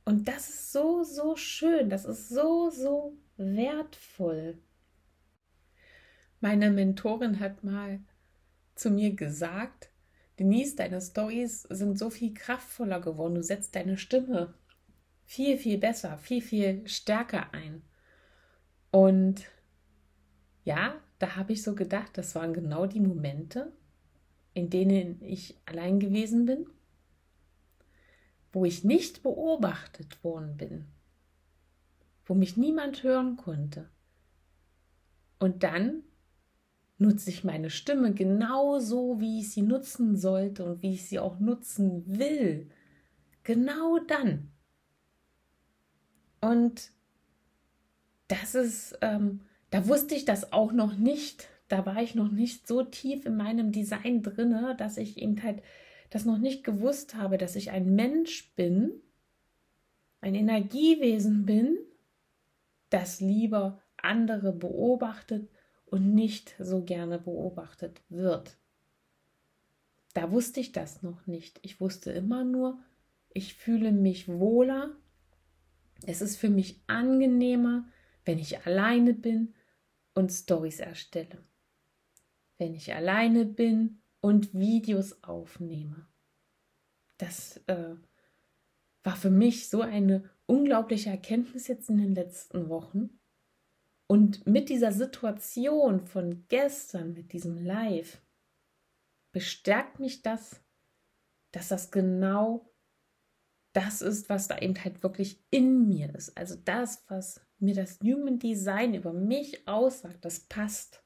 Und 0.05 0.27
das 0.27 0.49
ist 0.49 0.71
so, 0.71 1.03
so 1.03 1.35
schön, 1.35 1.89
das 1.89 2.05
ist 2.05 2.29
so, 2.29 2.69
so 2.69 3.17
wertvoll. 3.37 4.59
Meine 6.41 6.69
Mentorin 6.69 7.39
hat 7.39 7.63
mal 7.63 7.99
zu 8.75 8.91
mir 8.91 9.15
gesagt, 9.15 9.89
Denise, 10.37 10.75
deine 10.75 11.01
Stories 11.01 11.63
sind 11.63 11.97
so 11.97 12.09
viel 12.09 12.33
kraftvoller 12.33 12.99
geworden. 12.99 13.35
Du 13.35 13.43
setzt 13.43 13.75
deine 13.75 13.97
Stimme 13.97 14.53
viel, 15.23 15.57
viel 15.57 15.77
besser, 15.77 16.17
viel, 16.17 16.41
viel 16.41 16.87
stärker 16.87 17.53
ein. 17.53 17.81
Und 18.91 19.45
ja, 20.63 21.01
da 21.19 21.35
habe 21.35 21.53
ich 21.53 21.63
so 21.63 21.73
gedacht, 21.73 22.17
das 22.17 22.35
waren 22.35 22.53
genau 22.53 22.85
die 22.85 22.99
Momente, 22.99 23.71
in 24.55 24.69
denen 24.69 25.21
ich 25.21 25.59
allein 25.65 25.99
gewesen 25.99 26.45
bin, 26.45 26.65
wo 28.51 28.63
ich 28.65 28.85
nicht 28.85 29.21
beobachtet 29.21 30.23
worden 30.23 30.55
bin, 30.55 30.85
wo 32.25 32.33
mich 32.33 32.55
niemand 32.55 33.03
hören 33.03 33.35
konnte. 33.35 33.89
Und 35.39 35.63
dann 35.63 36.03
nutze 36.97 37.29
ich 37.29 37.43
meine 37.43 37.69
Stimme 37.69 38.13
genauso, 38.13 39.19
wie 39.19 39.41
ich 39.41 39.51
sie 39.51 39.61
nutzen 39.61 40.15
sollte 40.15 40.63
und 40.63 40.81
wie 40.81 40.93
ich 40.93 41.05
sie 41.05 41.19
auch 41.19 41.37
nutzen 41.39 42.17
will. 42.17 42.69
Genau 43.43 43.99
dann. 43.99 44.53
Und 46.39 46.93
das 48.29 48.55
ist, 48.55 48.97
ähm, 49.01 49.41
da 49.69 49.85
wusste 49.85 50.15
ich 50.15 50.23
das 50.23 50.53
auch 50.53 50.71
noch 50.71 50.95
nicht. 50.95 51.49
Da 51.67 51.85
war 51.85 52.01
ich 52.01 52.15
noch 52.15 52.31
nicht 52.31 52.67
so 52.67 52.83
tief 52.83 53.25
in 53.25 53.37
meinem 53.37 53.71
Design 53.71 54.21
drinne, 54.21 54.75
dass 54.77 54.97
ich 54.97 55.17
eben 55.17 55.41
halt 55.41 55.61
das 56.09 56.25
noch 56.25 56.37
nicht 56.37 56.63
gewusst 56.63 57.15
habe, 57.15 57.37
dass 57.37 57.55
ich 57.55 57.71
ein 57.71 57.95
Mensch 57.95 58.53
bin, 58.55 59.01
ein 60.21 60.35
Energiewesen 60.35 61.45
bin, 61.45 61.77
das 62.89 63.19
lieber 63.19 63.81
andere 63.97 64.53
beobachtet 64.53 65.49
und 65.85 66.13
nicht 66.13 66.55
so 66.59 66.83
gerne 66.83 67.19
beobachtet 67.19 68.01
wird. 68.09 68.57
Da 70.13 70.31
wusste 70.31 70.59
ich 70.59 70.71
das 70.71 71.03
noch 71.03 71.27
nicht. 71.27 71.59
Ich 71.63 71.81
wusste 71.81 72.11
immer 72.11 72.43
nur, 72.43 72.79
ich 73.29 73.55
fühle 73.55 73.91
mich 73.91 74.27
wohler. 74.27 74.95
Es 76.05 76.21
ist 76.21 76.37
für 76.37 76.49
mich 76.49 76.81
angenehmer, 76.87 77.85
wenn 78.23 78.39
ich 78.39 78.65
alleine 78.65 79.13
bin 79.13 79.53
und 80.13 80.31
Stories 80.31 80.79
erstelle. 80.79 81.43
Wenn 82.57 82.73
ich 82.73 82.93
alleine 82.93 83.45
bin 83.45 84.01
und 84.21 84.53
Videos 84.53 85.23
aufnehme. 85.23 86.07
Das 87.17 87.57
äh, 87.67 87.95
war 89.03 89.15
für 89.15 89.29
mich 89.29 89.69
so 89.69 89.81
eine 89.81 90.29
unglaubliche 90.47 91.09
Erkenntnis 91.09 91.67
jetzt 91.67 91.89
in 91.89 91.97
den 91.97 92.15
letzten 92.15 92.69
Wochen. 92.69 93.19
Und 94.07 94.45
mit 94.45 94.69
dieser 94.69 94.91
Situation 94.91 95.99
von 96.07 96.45
gestern, 96.47 97.13
mit 97.13 97.33
diesem 97.33 97.57
Live, 97.57 98.21
bestärkt 99.31 99.99
mich 99.99 100.21
das, 100.21 100.61
dass 101.51 101.67
das 101.67 101.91
genau 101.91 102.69
das 103.73 104.01
ist, 104.01 104.29
was 104.29 104.47
da 104.47 104.57
eben 104.57 104.81
halt 104.83 105.03
wirklich 105.03 105.43
in 105.51 105.87
mir 105.87 106.15
ist. 106.15 106.37
Also 106.37 106.55
das, 106.55 107.03
was 107.09 107.45
mir 107.59 107.75
das 107.75 107.99
Human 108.01 108.39
Design 108.39 108.93
über 108.93 109.11
mich 109.13 109.67
aussagt, 109.67 110.23
das 110.23 110.39
passt. 110.39 111.04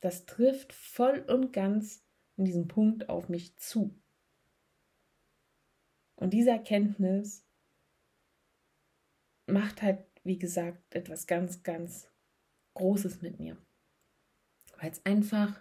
Das 0.00 0.26
trifft 0.26 0.72
voll 0.72 1.24
und 1.28 1.52
ganz 1.52 2.04
in 2.36 2.44
diesem 2.44 2.68
Punkt 2.68 3.08
auf 3.08 3.28
mich 3.28 3.56
zu. 3.56 3.98
Und 6.16 6.32
diese 6.32 6.50
Erkenntnis 6.50 7.44
macht 9.46 9.82
halt 9.82 10.08
wie 10.28 10.38
gesagt, 10.38 10.94
etwas 10.94 11.26
ganz, 11.26 11.62
ganz 11.62 12.06
Großes 12.74 13.22
mit 13.22 13.40
mir. 13.40 13.56
Weil 14.78 14.90
es 14.90 15.04
einfach 15.06 15.58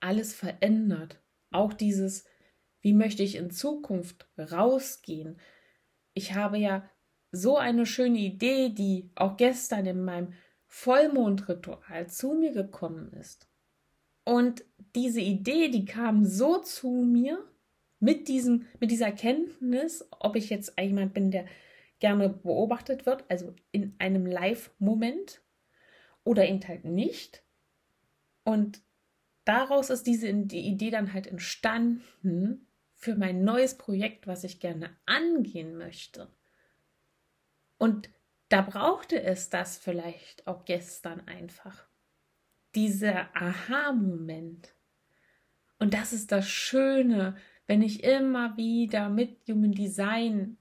alles 0.00 0.34
verändert. 0.34 1.20
Auch 1.50 1.74
dieses, 1.74 2.24
wie 2.80 2.94
möchte 2.94 3.22
ich 3.22 3.36
in 3.36 3.50
Zukunft 3.50 4.26
rausgehen? 4.38 5.38
Ich 6.14 6.34
habe 6.34 6.56
ja 6.56 6.88
so 7.30 7.58
eine 7.58 7.84
schöne 7.84 8.18
Idee, 8.18 8.70
die 8.70 9.10
auch 9.16 9.36
gestern 9.36 9.84
in 9.84 10.02
meinem 10.02 10.32
Vollmondritual 10.66 12.08
zu 12.08 12.32
mir 12.32 12.52
gekommen 12.52 13.12
ist. 13.12 13.49
Und 14.24 14.64
diese 14.94 15.20
Idee, 15.20 15.68
die 15.68 15.84
kam 15.84 16.24
so 16.24 16.58
zu 16.58 16.90
mir 16.90 17.44
mit 18.00 18.28
diesem, 18.28 18.66
mit 18.80 18.90
dieser 18.90 19.12
Kenntnis, 19.12 20.06
ob 20.10 20.36
ich 20.36 20.50
jetzt 20.50 20.74
jemand 20.80 21.14
bin, 21.14 21.30
der 21.30 21.46
gerne 22.00 22.30
beobachtet 22.30 23.06
wird, 23.06 23.24
also 23.28 23.54
in 23.72 23.94
einem 23.98 24.26
Live-Moment 24.26 25.42
oder 26.24 26.48
eben 26.48 26.66
halt 26.66 26.84
nicht. 26.84 27.42
Und 28.42 28.80
daraus 29.44 29.90
ist 29.90 30.06
diese 30.06 30.32
die 30.32 30.66
Idee 30.66 30.90
dann 30.90 31.12
halt 31.12 31.26
entstanden 31.26 32.66
für 32.94 33.14
mein 33.14 33.44
neues 33.44 33.76
Projekt, 33.76 34.26
was 34.26 34.44
ich 34.44 34.60
gerne 34.60 34.96
angehen 35.06 35.76
möchte. 35.76 36.28
Und 37.78 38.10
da 38.48 38.62
brauchte 38.62 39.22
es 39.22 39.48
das 39.48 39.78
vielleicht 39.78 40.46
auch 40.46 40.64
gestern 40.64 41.20
einfach. 41.26 41.89
Dieser 42.74 43.34
Aha-Moment. 43.34 44.74
Und 45.78 45.94
das 45.94 46.12
ist 46.12 46.30
das 46.30 46.48
Schöne, 46.48 47.36
wenn 47.66 47.82
ich 47.82 48.04
immer 48.04 48.56
wieder 48.56 49.08
mit 49.08 49.38
Human 49.48 49.72
Design, 49.72 50.58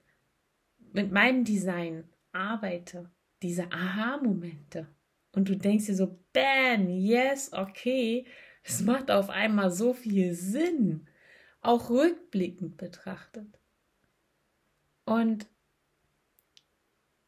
mit 0.93 1.12
meinem 1.12 1.43
Design 1.43 2.06
arbeite, 2.32 3.10
diese 3.41 3.72
Aha-Momente. 3.72 4.88
Und 5.32 5.50
du 5.50 5.56
denkst 5.56 5.88
dir 5.88 5.95
so, 5.95 6.19
bam, 6.34 6.89
yes, 6.89 7.52
okay, 7.54 8.26
es 8.63 8.82
macht 8.82 9.12
auf 9.12 9.30
einmal 9.30 9.72
so 9.72 9.93
viel 9.93 10.34
Sinn, 10.34 11.08
auch 11.62 11.89
rückblickend 11.89 12.78
betrachtet. 12.78 13.60
Und 15.06 15.48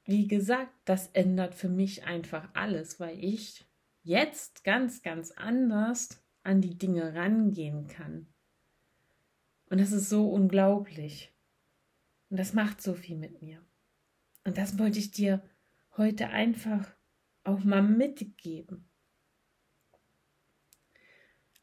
wie 0.06 0.28
gesagt, 0.28 0.74
das 0.86 1.08
ändert 1.13 1.56
für 1.56 1.70
mich 1.70 2.04
einfach 2.04 2.50
alles, 2.54 3.00
weil 3.00 3.24
ich 3.24 3.65
jetzt 4.04 4.64
ganz, 4.64 5.02
ganz 5.02 5.32
anders 5.32 6.22
an 6.44 6.62
die 6.62 6.78
Dinge 6.78 7.14
rangehen 7.14 7.88
kann. 7.88 8.28
Und 9.70 9.80
das 9.80 9.92
ist 9.92 10.10
so 10.10 10.30
unglaublich. 10.30 11.32
Und 12.30 12.38
das 12.38 12.54
macht 12.54 12.82
so 12.82 12.94
viel 12.94 13.18
mit 13.18 13.42
mir. 13.42 13.62
Und 14.44 14.58
das 14.58 14.80
wollte 14.80 15.00
ich 15.00 15.12
dir 15.12 15.42
heute 15.98 16.30
einfach 16.30 16.92
auch 17.44 17.64
mal 17.64 17.82
mitgeben. 17.82 18.90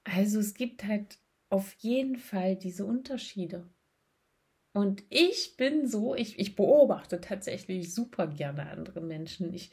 Also 0.05 0.39
es 0.39 0.55
gibt 0.55 0.85
halt 0.85 1.19
auf 1.51 1.73
jeden 1.75 2.17
Fall 2.17 2.57
diese 2.57 2.85
Unterschiede. 2.85 3.69
Und 4.73 5.03
ich 5.09 5.57
bin 5.57 5.87
so, 5.87 6.15
ich, 6.15 6.39
ich 6.39 6.55
beobachte 6.55 7.21
tatsächlich 7.21 7.93
super 7.93 8.27
gerne 8.27 8.71
andere 8.71 9.01
Menschen. 9.01 9.53
Ich 9.53 9.71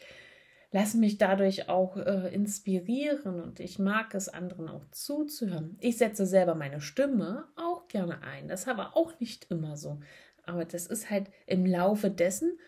lasse 0.76 0.98
mich 0.98 1.18
dadurch 1.18 1.70
auch 1.70 1.96
äh, 1.96 2.34
inspirieren 2.36 3.40
und 3.40 3.62
ich 3.62 3.80
mag 3.80 4.14
es, 4.14 4.28
anderen 4.28 4.68
auch 4.68 4.84
zuzuhören. 4.92 5.78
Ich 5.80 5.98
setze 5.98 6.26
selber 6.26 6.54
meine 6.54 6.82
Stimme 6.82 7.48
auch 7.56 7.88
gerne 7.88 8.22
ein. 8.24 8.50
Das 8.50 8.68
aber 8.68 8.98
auch 8.98 9.18
nicht 9.22 9.50
immer 9.50 9.78
so. 9.78 10.02
Aber 10.44 10.66
das 10.66 10.88
ist 10.88 11.10
halt 11.10 11.32
im 11.48 11.66
Laufe 11.66 12.12
dessen, 12.12 12.60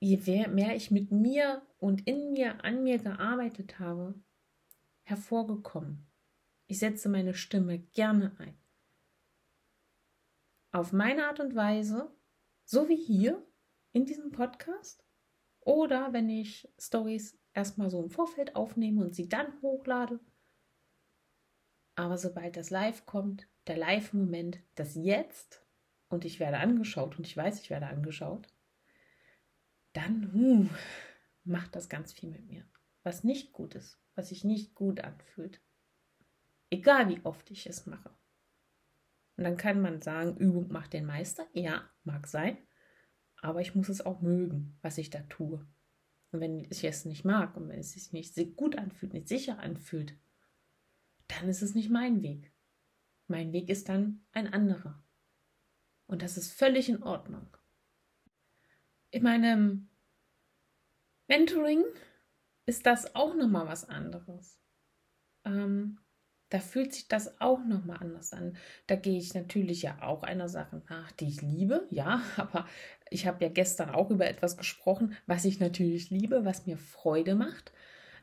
je 0.00 0.48
mehr 0.48 0.74
ich 0.74 0.90
mit 0.90 1.12
mir 1.12 1.62
und 1.78 2.08
in 2.08 2.32
mir, 2.32 2.64
an 2.64 2.82
mir 2.82 2.98
gearbeitet 2.98 3.78
habe, 3.78 4.14
hervorgekommen. 5.04 6.08
Ich 6.66 6.80
setze 6.80 7.08
meine 7.08 7.34
Stimme 7.34 7.78
gerne 7.78 8.34
ein. 8.40 8.58
Auf 10.72 10.92
meine 10.92 11.28
Art 11.28 11.38
und 11.38 11.54
Weise, 11.54 12.10
so 12.64 12.88
wie 12.88 12.96
hier 12.96 13.40
in 13.92 14.06
diesem 14.06 14.32
Podcast. 14.32 15.07
Oder 15.60 16.12
wenn 16.12 16.28
ich 16.28 16.68
Stories 16.78 17.38
erstmal 17.52 17.90
so 17.90 18.02
im 18.02 18.10
Vorfeld 18.10 18.56
aufnehme 18.56 19.04
und 19.04 19.14
sie 19.14 19.28
dann 19.28 19.60
hochlade. 19.62 20.20
Aber 21.96 22.16
sobald 22.16 22.56
das 22.56 22.70
Live 22.70 23.06
kommt, 23.06 23.48
der 23.66 23.76
Live-Moment, 23.76 24.60
das 24.76 24.94
Jetzt, 24.94 25.64
und 26.08 26.24
ich 26.24 26.40
werde 26.40 26.58
angeschaut 26.58 27.18
und 27.18 27.26
ich 27.26 27.36
weiß, 27.36 27.60
ich 27.60 27.70
werde 27.70 27.86
angeschaut, 27.86 28.48
dann 29.92 30.32
huh, 30.32 30.68
macht 31.44 31.74
das 31.74 31.88
ganz 31.88 32.12
viel 32.12 32.30
mit 32.30 32.46
mir. 32.46 32.64
Was 33.02 33.24
nicht 33.24 33.52
gut 33.52 33.74
ist, 33.74 33.98
was 34.14 34.28
sich 34.28 34.44
nicht 34.44 34.74
gut 34.74 35.00
anfühlt. 35.00 35.60
Egal 36.70 37.08
wie 37.08 37.24
oft 37.24 37.50
ich 37.50 37.66
es 37.66 37.86
mache. 37.86 38.10
Und 39.36 39.44
dann 39.44 39.56
kann 39.56 39.80
man 39.80 40.02
sagen, 40.02 40.36
Übung 40.36 40.68
macht 40.68 40.92
den 40.92 41.06
Meister. 41.06 41.46
Ja, 41.52 41.88
mag 42.04 42.26
sein. 42.26 42.58
Aber 43.40 43.60
ich 43.60 43.74
muss 43.74 43.88
es 43.88 44.04
auch 44.04 44.20
mögen, 44.20 44.76
was 44.82 44.98
ich 44.98 45.10
da 45.10 45.20
tue. 45.22 45.66
Und 46.30 46.40
wenn 46.40 46.64
ich 46.70 46.84
es 46.84 47.04
nicht 47.04 47.24
mag 47.24 47.56
und 47.56 47.68
wenn 47.68 47.78
es 47.78 47.92
sich 47.92 48.12
nicht 48.12 48.34
gut 48.56 48.76
anfühlt, 48.76 49.12
nicht 49.12 49.28
sicher 49.28 49.58
anfühlt, 49.58 50.14
dann 51.28 51.48
ist 51.48 51.62
es 51.62 51.74
nicht 51.74 51.90
mein 51.90 52.22
Weg. 52.22 52.52
Mein 53.26 53.52
Weg 53.52 53.68
ist 53.68 53.88
dann 53.88 54.24
ein 54.32 54.52
anderer. 54.52 55.02
Und 56.06 56.22
das 56.22 56.36
ist 56.36 56.52
völlig 56.52 56.88
in 56.88 57.02
Ordnung. 57.02 57.46
In 59.10 59.22
meinem 59.22 59.88
Mentoring 61.28 61.84
ist 62.66 62.86
das 62.86 63.14
auch 63.14 63.34
nochmal 63.34 63.66
was 63.66 63.88
anderes. 63.88 64.58
Ähm, 65.44 65.98
da 66.50 66.60
fühlt 66.60 66.94
sich 66.94 67.08
das 67.08 67.40
auch 67.40 67.64
nochmal 67.64 67.98
anders 68.00 68.32
an. 68.32 68.56
Da 68.86 68.96
gehe 68.96 69.18
ich 69.18 69.34
natürlich 69.34 69.82
ja 69.82 70.02
auch 70.02 70.22
einer 70.22 70.48
Sache 70.48 70.82
nach, 70.88 71.12
die 71.12 71.28
ich 71.28 71.42
liebe, 71.42 71.86
ja, 71.90 72.22
aber 72.36 72.66
ich 73.10 73.26
habe 73.26 73.44
ja 73.44 73.50
gestern 73.50 73.90
auch 73.90 74.10
über 74.10 74.26
etwas 74.26 74.56
gesprochen, 74.56 75.16
was 75.26 75.44
ich 75.44 75.60
natürlich 75.60 76.10
liebe, 76.10 76.44
was 76.44 76.66
mir 76.66 76.78
Freude 76.78 77.34
macht. 77.34 77.72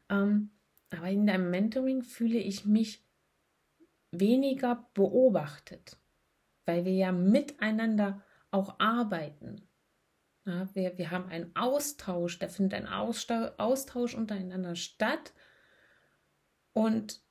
Ähm, 0.09 0.51
aber 0.89 1.09
in 1.09 1.25
deinem 1.25 1.49
Mentoring 1.49 2.03
fühle 2.03 2.37
ich 2.37 2.65
mich 2.65 3.03
weniger 4.11 4.87
beobachtet, 4.93 5.97
weil 6.65 6.85
wir 6.85 6.93
ja 6.93 7.11
miteinander 7.11 8.23
auch 8.51 8.79
arbeiten. 8.79 9.67
Ja, 10.45 10.69
wir, 10.73 10.97
wir 10.97 11.11
haben 11.11 11.27
einen 11.29 11.55
Austausch, 11.55 12.39
da 12.39 12.47
findet 12.47 12.79
ein 12.79 12.87
Austausch 12.87 14.13
untereinander 14.13 14.75
statt. 14.75 15.33
Und 16.71 17.24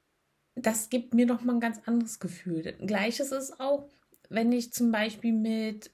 das 0.57 0.89
gibt 0.89 1.15
mir 1.15 1.27
nochmal 1.27 1.57
ein 1.57 1.61
ganz 1.61 1.81
anderes 1.87 2.21
Gefühl. 2.21 2.75
Gleiches 2.81 3.33
ist 3.33 3.61
auch, 3.61 3.89
wenn 4.29 4.53
ich 4.53 4.73
zum 4.73 4.93
Beispiel 4.93 5.33
mit 5.33 5.91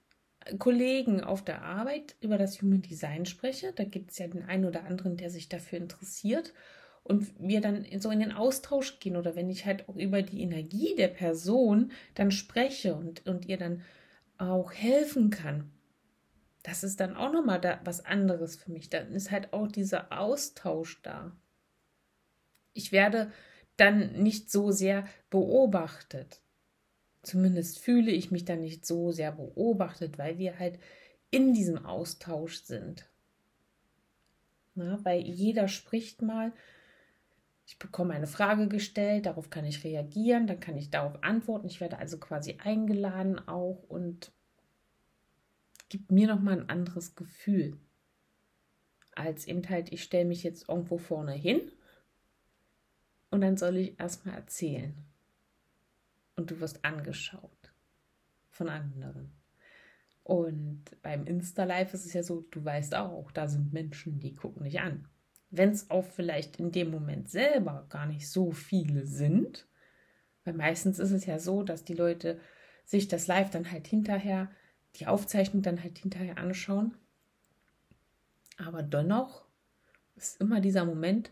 Kollegen 0.58 1.22
auf 1.22 1.44
der 1.44 1.62
Arbeit 1.62 2.16
über 2.20 2.38
das 2.38 2.60
Human 2.60 2.82
Design 2.82 3.26
spreche. 3.26 3.72
Da 3.72 3.84
gibt 3.84 4.10
es 4.10 4.18
ja 4.18 4.26
den 4.26 4.44
einen 4.44 4.64
oder 4.64 4.84
anderen, 4.84 5.16
der 5.16 5.30
sich 5.30 5.48
dafür 5.48 5.78
interessiert. 5.78 6.52
Und 7.02 7.32
wir 7.38 7.60
dann 7.60 7.86
so 7.98 8.10
in 8.10 8.20
den 8.20 8.32
Austausch 8.32 9.00
gehen 9.00 9.16
oder 9.16 9.34
wenn 9.34 9.50
ich 9.50 9.64
halt 9.64 9.88
auch 9.88 9.96
über 9.96 10.22
die 10.22 10.42
Energie 10.42 10.94
der 10.96 11.08
Person 11.08 11.92
dann 12.14 12.30
spreche 12.30 12.94
und, 12.94 13.26
und 13.26 13.46
ihr 13.46 13.56
dann 13.56 13.82
auch 14.36 14.72
helfen 14.72 15.30
kann. 15.30 15.70
Das 16.62 16.84
ist 16.84 17.00
dann 17.00 17.16
auch 17.16 17.32
nochmal 17.32 17.60
da 17.60 17.80
was 17.84 18.04
anderes 18.04 18.56
für 18.56 18.70
mich. 18.70 18.90
Dann 18.90 19.12
ist 19.12 19.30
halt 19.30 19.52
auch 19.52 19.66
dieser 19.66 20.12
Austausch 20.18 21.00
da. 21.02 21.32
Ich 22.74 22.92
werde 22.92 23.32
dann 23.80 24.22
nicht 24.22 24.50
so 24.50 24.70
sehr 24.70 25.06
beobachtet. 25.30 26.40
Zumindest 27.22 27.78
fühle 27.78 28.10
ich 28.10 28.30
mich 28.30 28.44
dann 28.44 28.60
nicht 28.60 28.86
so 28.86 29.10
sehr 29.10 29.32
beobachtet, 29.32 30.18
weil 30.18 30.38
wir 30.38 30.58
halt 30.58 30.78
in 31.30 31.54
diesem 31.54 31.84
Austausch 31.84 32.62
sind. 32.62 33.08
Na, 34.74 34.98
weil 35.04 35.22
jeder 35.22 35.68
spricht 35.68 36.22
mal, 36.22 36.52
ich 37.66 37.78
bekomme 37.78 38.14
eine 38.14 38.26
Frage 38.26 38.68
gestellt, 38.68 39.26
darauf 39.26 39.50
kann 39.50 39.64
ich 39.64 39.84
reagieren, 39.84 40.46
dann 40.46 40.60
kann 40.60 40.76
ich 40.76 40.90
darauf 40.90 41.22
antworten. 41.22 41.66
Ich 41.66 41.80
werde 41.80 41.98
also 41.98 42.18
quasi 42.18 42.58
eingeladen 42.62 43.38
auch 43.48 43.84
und 43.88 44.32
gibt 45.88 46.10
mir 46.10 46.28
nochmal 46.28 46.60
ein 46.60 46.68
anderes 46.68 47.14
Gefühl. 47.14 47.76
Als 49.14 49.46
eben 49.46 49.68
halt, 49.68 49.92
ich 49.92 50.02
stelle 50.02 50.24
mich 50.24 50.42
jetzt 50.42 50.68
irgendwo 50.68 50.98
vorne 50.98 51.32
hin 51.32 51.60
und 53.30 53.40
dann 53.40 53.56
soll 53.56 53.76
ich 53.76 54.00
erstmal 54.00 54.34
erzählen. 54.34 54.94
Und 56.36 56.50
du 56.50 56.60
wirst 56.60 56.84
angeschaut 56.84 57.72
von 58.50 58.68
anderen. 58.68 59.32
Und 60.22 60.84
beim 61.02 61.26
Insta-Live 61.26 61.94
ist 61.94 62.06
es 62.06 62.12
ja 62.12 62.22
so, 62.22 62.46
du 62.50 62.64
weißt 62.64 62.94
auch, 62.94 63.32
da 63.32 63.48
sind 63.48 63.72
Menschen, 63.72 64.20
die 64.20 64.34
gucken 64.34 64.64
dich 64.64 64.80
an. 64.80 65.08
Wenn 65.50 65.70
es 65.70 65.90
auch 65.90 66.04
vielleicht 66.04 66.60
in 66.60 66.70
dem 66.70 66.90
Moment 66.90 67.28
selber 67.28 67.86
gar 67.88 68.06
nicht 68.06 68.30
so 68.30 68.52
viele 68.52 69.06
sind, 69.06 69.66
weil 70.44 70.54
meistens 70.54 70.98
ist 70.98 71.10
es 71.10 71.26
ja 71.26 71.38
so, 71.38 71.62
dass 71.62 71.84
die 71.84 71.94
Leute 71.94 72.38
sich 72.84 73.08
das 73.08 73.26
Live 73.26 73.50
dann 73.50 73.70
halt 73.70 73.86
hinterher, 73.86 74.50
die 74.96 75.06
Aufzeichnung 75.06 75.62
dann 75.62 75.82
halt 75.82 75.98
hinterher 75.98 76.38
anschauen. 76.38 76.96
Aber 78.56 78.82
dennoch 78.82 79.44
ist 80.16 80.40
immer 80.40 80.60
dieser 80.60 80.84
Moment, 80.84 81.30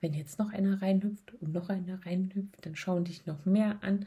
wenn 0.00 0.14
jetzt 0.14 0.38
noch 0.38 0.52
einer 0.52 0.80
reinhüpft 0.80 1.34
und 1.34 1.52
noch 1.52 1.68
einer 1.68 2.04
reinhüpft, 2.04 2.64
dann 2.64 2.76
schauen 2.76 3.04
dich 3.04 3.26
noch 3.26 3.44
mehr 3.44 3.82
an 3.82 4.06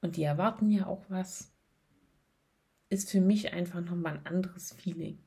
und 0.00 0.16
die 0.16 0.24
erwarten 0.24 0.70
ja 0.70 0.86
auch 0.86 1.04
was. 1.08 1.52
Ist 2.90 3.10
für 3.10 3.20
mich 3.20 3.52
einfach 3.52 3.80
nochmal 3.80 4.18
ein 4.18 4.26
anderes 4.26 4.72
Feeling. 4.72 5.18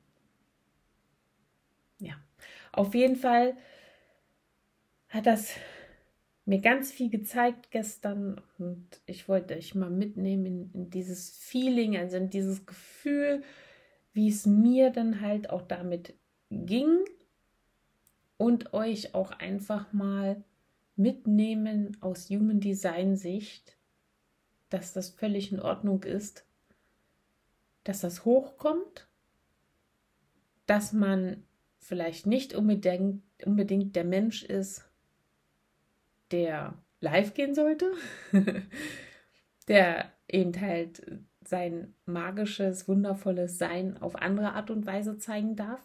Ja, 1.98 2.14
auf 2.72 2.94
jeden 2.94 3.16
Fall 3.16 3.56
hat 5.08 5.26
das 5.26 5.52
mir 6.44 6.60
ganz 6.60 6.92
viel 6.92 7.10
gezeigt 7.10 7.70
gestern 7.70 8.40
und 8.58 8.86
ich 9.06 9.28
wollte 9.28 9.54
euch 9.54 9.74
mal 9.74 9.90
mitnehmen 9.90 10.46
in, 10.46 10.70
in, 10.72 10.90
dieses 10.90 11.30
Feeling, 11.30 11.96
also 11.96 12.16
in 12.16 12.30
dieses 12.30 12.64
Gefühl, 12.64 13.42
wie 14.12 14.28
es 14.28 14.46
mir 14.46 14.90
dann 14.90 15.20
halt 15.20 15.50
auch 15.50 15.62
damit 15.62 16.14
ging 16.50 17.04
und 18.38 18.72
euch 18.72 19.14
auch 19.14 19.32
einfach 19.32 19.92
mal 19.92 20.42
mitnehmen 20.96 21.96
aus 22.00 22.30
Human 22.30 22.60
Design 22.60 23.16
Sicht, 23.16 23.76
dass 24.70 24.92
das 24.92 25.10
völlig 25.10 25.52
in 25.52 25.60
Ordnung 25.60 26.02
ist, 26.04 26.46
dass 27.84 28.00
das 28.00 28.24
hochkommt, 28.24 29.08
dass 30.66 30.92
man 30.92 31.44
vielleicht 31.78 32.26
nicht 32.26 32.54
unbedingt, 32.54 33.22
unbedingt 33.44 33.96
der 33.96 34.04
Mensch 34.04 34.42
ist, 34.42 34.90
der 36.30 36.74
live 37.00 37.34
gehen 37.34 37.54
sollte, 37.54 37.92
der 39.68 40.12
eben 40.28 40.60
halt 40.60 41.20
sein 41.44 41.94
magisches, 42.04 42.88
wundervolles 42.88 43.56
Sein 43.56 43.96
auf 44.02 44.16
andere 44.16 44.52
Art 44.52 44.70
und 44.70 44.84
Weise 44.84 45.16
zeigen 45.18 45.56
darf. 45.56 45.80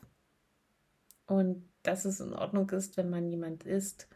Und 1.26 1.70
dass 1.84 2.06
es 2.06 2.20
in 2.20 2.34
Ordnung 2.34 2.70
ist, 2.72 2.98
wenn 2.98 3.10
man 3.10 3.28
jemand 3.30 3.64
ist, 3.64 4.08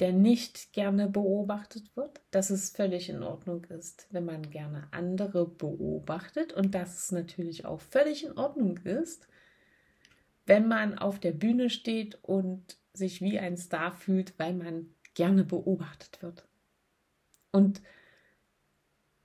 der 0.00 0.12
nicht 0.12 0.72
gerne 0.72 1.08
beobachtet 1.08 1.96
wird, 1.96 2.20
dass 2.30 2.50
es 2.50 2.70
völlig 2.70 3.08
in 3.08 3.22
Ordnung 3.22 3.64
ist, 3.64 4.06
wenn 4.10 4.26
man 4.26 4.50
gerne 4.50 4.88
andere 4.90 5.46
beobachtet 5.46 6.52
und 6.52 6.74
dass 6.74 7.04
es 7.04 7.12
natürlich 7.12 7.64
auch 7.64 7.80
völlig 7.80 8.24
in 8.24 8.36
Ordnung 8.36 8.78
ist, 8.78 9.26
wenn 10.44 10.68
man 10.68 10.98
auf 10.98 11.18
der 11.18 11.32
Bühne 11.32 11.70
steht 11.70 12.18
und 12.22 12.76
sich 12.92 13.20
wie 13.22 13.38
ein 13.38 13.56
Star 13.56 13.92
fühlt, 13.92 14.38
weil 14.38 14.52
man 14.52 14.94
gerne 15.14 15.44
beobachtet 15.44 16.22
wird. 16.22 16.46
Und 17.50 17.80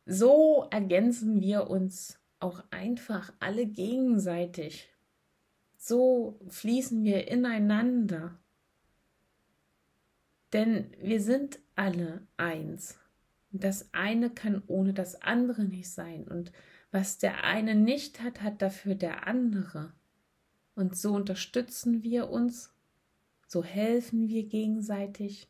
so 0.05 0.67
ergänzen 0.71 1.41
wir 1.41 1.69
uns 1.69 2.19
auch 2.39 2.63
einfach 2.71 3.33
alle 3.39 3.65
gegenseitig. 3.65 4.89
So 5.83 6.39
fließen 6.47 7.03
wir 7.03 7.27
ineinander. 7.27 8.37
Denn 10.53 10.95
wir 10.99 11.19
sind 11.19 11.59
alle 11.75 12.27
eins. 12.37 12.99
Das 13.51 13.91
eine 13.91 14.29
kann 14.29 14.61
ohne 14.67 14.93
das 14.93 15.23
andere 15.23 15.63
nicht 15.63 15.89
sein. 15.89 16.27
Und 16.27 16.51
was 16.91 17.17
der 17.17 17.43
eine 17.45 17.73
nicht 17.73 18.21
hat, 18.21 18.43
hat 18.43 18.61
dafür 18.61 18.93
der 18.93 19.25
andere. 19.25 19.91
Und 20.75 20.95
so 20.95 21.15
unterstützen 21.15 22.03
wir 22.03 22.29
uns, 22.29 22.71
so 23.47 23.63
helfen 23.63 24.27
wir 24.27 24.43
gegenseitig. 24.47 25.49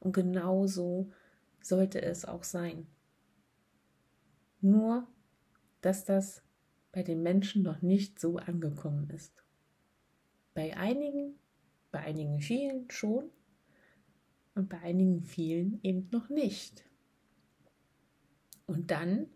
Und 0.00 0.12
genau 0.12 0.66
so 0.66 1.12
sollte 1.60 2.02
es 2.02 2.24
auch 2.24 2.42
sein. 2.42 2.88
Nur, 4.60 5.06
dass 5.82 6.04
das 6.04 6.42
bei 6.90 7.04
den 7.04 7.22
Menschen 7.22 7.62
noch 7.62 7.80
nicht 7.80 8.18
so 8.18 8.38
angekommen 8.38 9.08
ist. 9.10 9.41
Bei 10.54 10.76
einigen, 10.76 11.38
bei 11.90 12.00
einigen 12.00 12.40
vielen 12.40 12.90
schon 12.90 13.30
und 14.54 14.68
bei 14.68 14.78
einigen 14.80 15.22
vielen 15.22 15.80
eben 15.82 16.08
noch 16.10 16.28
nicht. 16.28 16.84
Und 18.66 18.90
dann 18.90 19.28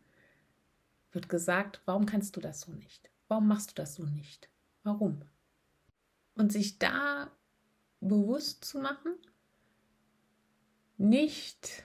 wird 1.13 1.29
gesagt, 1.29 1.81
warum 1.87 2.07
kannst 2.07 2.37
du 2.37 2.41
das 2.41 2.61
so 2.61 2.73
nicht? 2.73 3.11
Warum 3.29 3.49
machst 3.49 3.71
du 3.71 3.75
das 3.75 3.95
so 3.95 4.05
nicht? 4.05 4.51
Warum? 4.83 5.23
Und 6.35 6.53
sich 6.53 6.79
da 6.79 7.31
bewusst 8.01 8.65
zu 8.65 8.79
machen, 8.79 9.15
nicht 10.99 11.85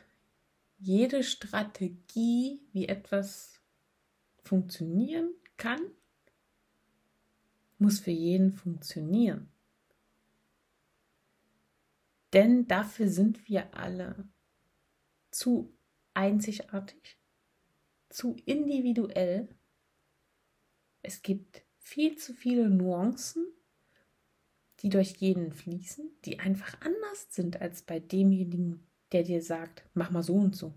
jede 0.77 1.23
Strategie, 1.23 2.61
wie 2.73 2.87
etwas 2.87 3.61
funktionieren 4.43 5.33
kann, 5.57 5.79
muss 7.81 7.99
für 7.99 8.11
jeden 8.11 8.53
funktionieren. 8.53 9.49
Denn 12.33 12.67
dafür 12.67 13.09
sind 13.09 13.49
wir 13.49 13.75
alle 13.75 14.29
zu 15.31 15.73
einzigartig, 16.13 17.17
zu 18.09 18.37
individuell. 18.45 19.49
Es 21.01 21.21
gibt 21.21 21.63
viel 21.79 22.17
zu 22.17 22.33
viele 22.33 22.69
Nuancen, 22.69 23.45
die 24.79 24.89
durch 24.89 25.17
jeden 25.17 25.51
fließen, 25.51 26.09
die 26.25 26.39
einfach 26.39 26.79
anders 26.81 27.27
sind 27.29 27.61
als 27.61 27.81
bei 27.81 27.99
demjenigen, 27.99 28.87
der 29.11 29.23
dir 29.23 29.41
sagt, 29.41 29.83
mach 29.93 30.11
mal 30.11 30.23
so 30.23 30.35
und 30.35 30.55
so. 30.55 30.73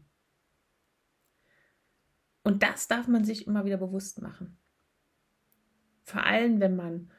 Und 2.42 2.62
das 2.62 2.88
darf 2.88 3.08
man 3.08 3.24
sich 3.24 3.46
immer 3.46 3.64
wieder 3.64 3.78
bewusst 3.78 4.20
machen. 4.20 4.58
Vor 6.04 6.24
allem, 6.24 6.60
wenn 6.60 6.76
man 6.76 7.10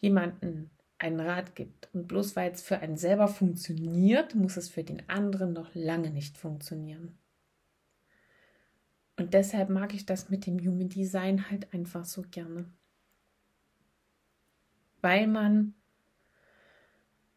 jemanden 0.00 0.70
einen 0.98 1.20
Rat 1.20 1.54
gibt. 1.54 1.88
Und 1.92 2.08
bloß 2.08 2.36
weil 2.36 2.52
es 2.52 2.62
für 2.62 2.78
einen 2.78 2.96
selber 2.96 3.28
funktioniert, 3.28 4.34
muss 4.34 4.56
es 4.56 4.68
für 4.68 4.84
den 4.84 5.08
anderen 5.08 5.52
noch 5.52 5.74
lange 5.74 6.10
nicht 6.10 6.38
funktionieren. 6.38 7.18
Und 9.16 9.34
deshalb 9.34 9.68
mag 9.68 9.94
ich 9.94 10.06
das 10.06 10.30
mit 10.30 10.46
dem 10.46 10.58
Human 10.58 10.88
Design 10.88 11.50
halt 11.50 11.72
einfach 11.74 12.04
so 12.04 12.22
gerne. 12.30 12.66
Weil 15.00 15.26
man 15.26 15.74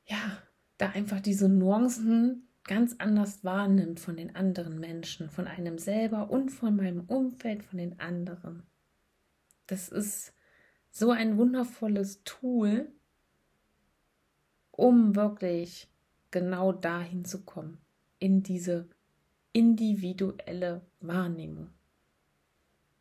ja 0.05 0.37
da 0.77 0.89
einfach 0.89 1.19
diese 1.19 1.49
Nuancen 1.49 2.47
ganz 2.63 2.95
anders 2.99 3.43
wahrnimmt 3.43 3.99
von 3.99 4.17
den 4.17 4.35
anderen 4.35 4.79
Menschen, 4.79 5.29
von 5.29 5.47
einem 5.47 5.77
selber 5.77 6.29
und 6.29 6.49
von 6.49 6.75
meinem 6.75 7.01
Umfeld, 7.01 7.63
von 7.63 7.77
den 7.77 7.99
anderen. 7.99 8.63
Das 9.67 9.89
ist 9.89 10.34
so 10.97 11.11
ein 11.11 11.37
wundervolles 11.37 12.23
Tool, 12.23 12.89
um 14.71 15.13
wirklich 15.13 15.89
genau 16.31 16.71
dahin 16.71 17.25
zu 17.25 17.43
kommen, 17.43 17.79
in 18.17 18.43
diese 18.43 18.87
individuelle 19.51 20.85
Wahrnehmung, 21.01 21.69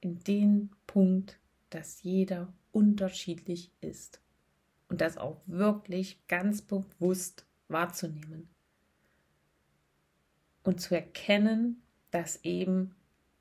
in 0.01 0.19
den 0.19 0.71
Punkt, 0.89 1.39
dass 1.71 2.03
jeder 2.03 2.53
unterschiedlich 2.73 3.71
ist 3.81 4.21
und 4.89 5.01
das 5.01 5.17
auch 5.17 5.41
wirklich 5.47 6.27
ganz 6.27 6.63
bewusst 6.63 7.47
wahrzunehmen. 7.69 8.49
Und 10.65 10.81
zu 10.81 10.97
erkennen, 10.97 11.81
dass 12.11 12.43
eben 12.43 12.97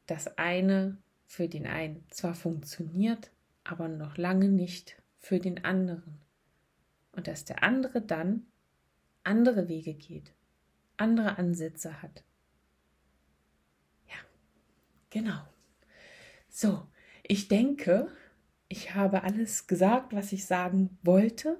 das 0.06 0.38
eine 0.38 1.00
für 1.26 1.48
den 1.48 1.66
einen 1.66 2.06
zwar 2.12 2.36
funktioniert, 2.36 3.32
aber 3.64 3.88
noch 3.88 4.18
lange 4.18 4.50
nicht 4.50 5.02
für 5.18 5.40
den 5.40 5.64
anderen 5.64 6.20
und 7.14 7.28
dass 7.28 7.46
der 7.46 7.64
andere 7.64 8.02
dann 8.02 8.46
andere 9.24 9.70
Wege 9.70 9.94
geht, 9.94 10.34
andere 10.98 11.38
Ansätze 11.38 12.02
hat. 12.02 12.24
Ja, 14.08 14.16
genau. 15.10 15.42
So, 16.50 16.88
ich 17.24 17.48
denke, 17.48 18.10
ich 18.68 18.96
habe 18.96 19.24
alles 19.24 19.68
gesagt, 19.68 20.14
was 20.14 20.34
ich 20.34 20.46
sagen 20.46 20.98
wollte, 21.04 21.58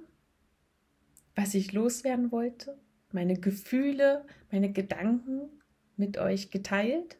was 1.34 1.54
ich 1.54 1.72
loswerden 1.72 2.30
wollte, 2.30 2.78
meine 3.10 3.38
Gefühle, 3.38 4.26
meine 4.50 4.72
Gedanken 4.72 5.48
mit 5.96 6.18
euch 6.18 6.50
geteilt. 6.50 7.16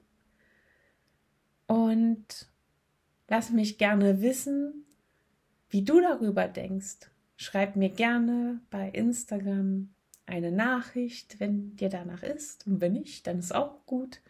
Und 1.67 2.53
lass 3.35 3.51
mich 3.51 3.79
gerne 3.79 4.21
wissen, 4.23 4.85
wie 5.69 5.83
du 5.83 6.01
darüber 6.01 6.47
denkst, 6.47 7.11
Schreib 7.37 7.75
mir 7.75 7.91
gerne 7.91 8.61
bei 8.71 8.89
Instagram 8.91 9.93
eine 10.25 10.53
Nachricht, 10.53 11.41
wenn 11.41 11.75
dir 11.77 11.89
danach 11.89 12.23
ist. 12.23 12.67
Und 12.67 12.81
wenn 12.81 12.93
nicht, 12.93 13.27
dann 13.27 13.41
ist 13.41 13.53
auch 13.55 13.85
gut. 13.87 14.21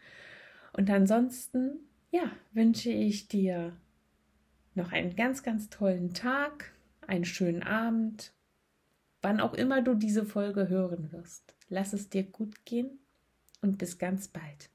Und 0.73 0.89
ansonsten, 0.89 1.81
ja, 2.11 2.31
wünsche 2.51 2.89
ich 2.89 3.27
dir 3.27 3.77
noch 4.73 4.91
einen 4.91 5.15
ganz, 5.15 5.43
ganz 5.43 5.69
tollen 5.69 6.13
Tag, 6.13 6.73
einen 7.05 7.25
schönen 7.25 7.61
Abend, 7.61 8.33
wann 9.21 9.39
auch 9.39 9.53
immer 9.53 9.83
du 9.83 9.93
diese 9.93 10.25
Folge 10.25 10.67
hören 10.67 11.11
wirst. 11.11 11.55
Lass 11.69 11.93
es 11.93 12.09
dir 12.09 12.23
gut 12.23 12.65
gehen 12.65 12.99
und 13.61 13.77
bis 13.77 13.99
ganz 13.99 14.27
bald. 14.27 14.71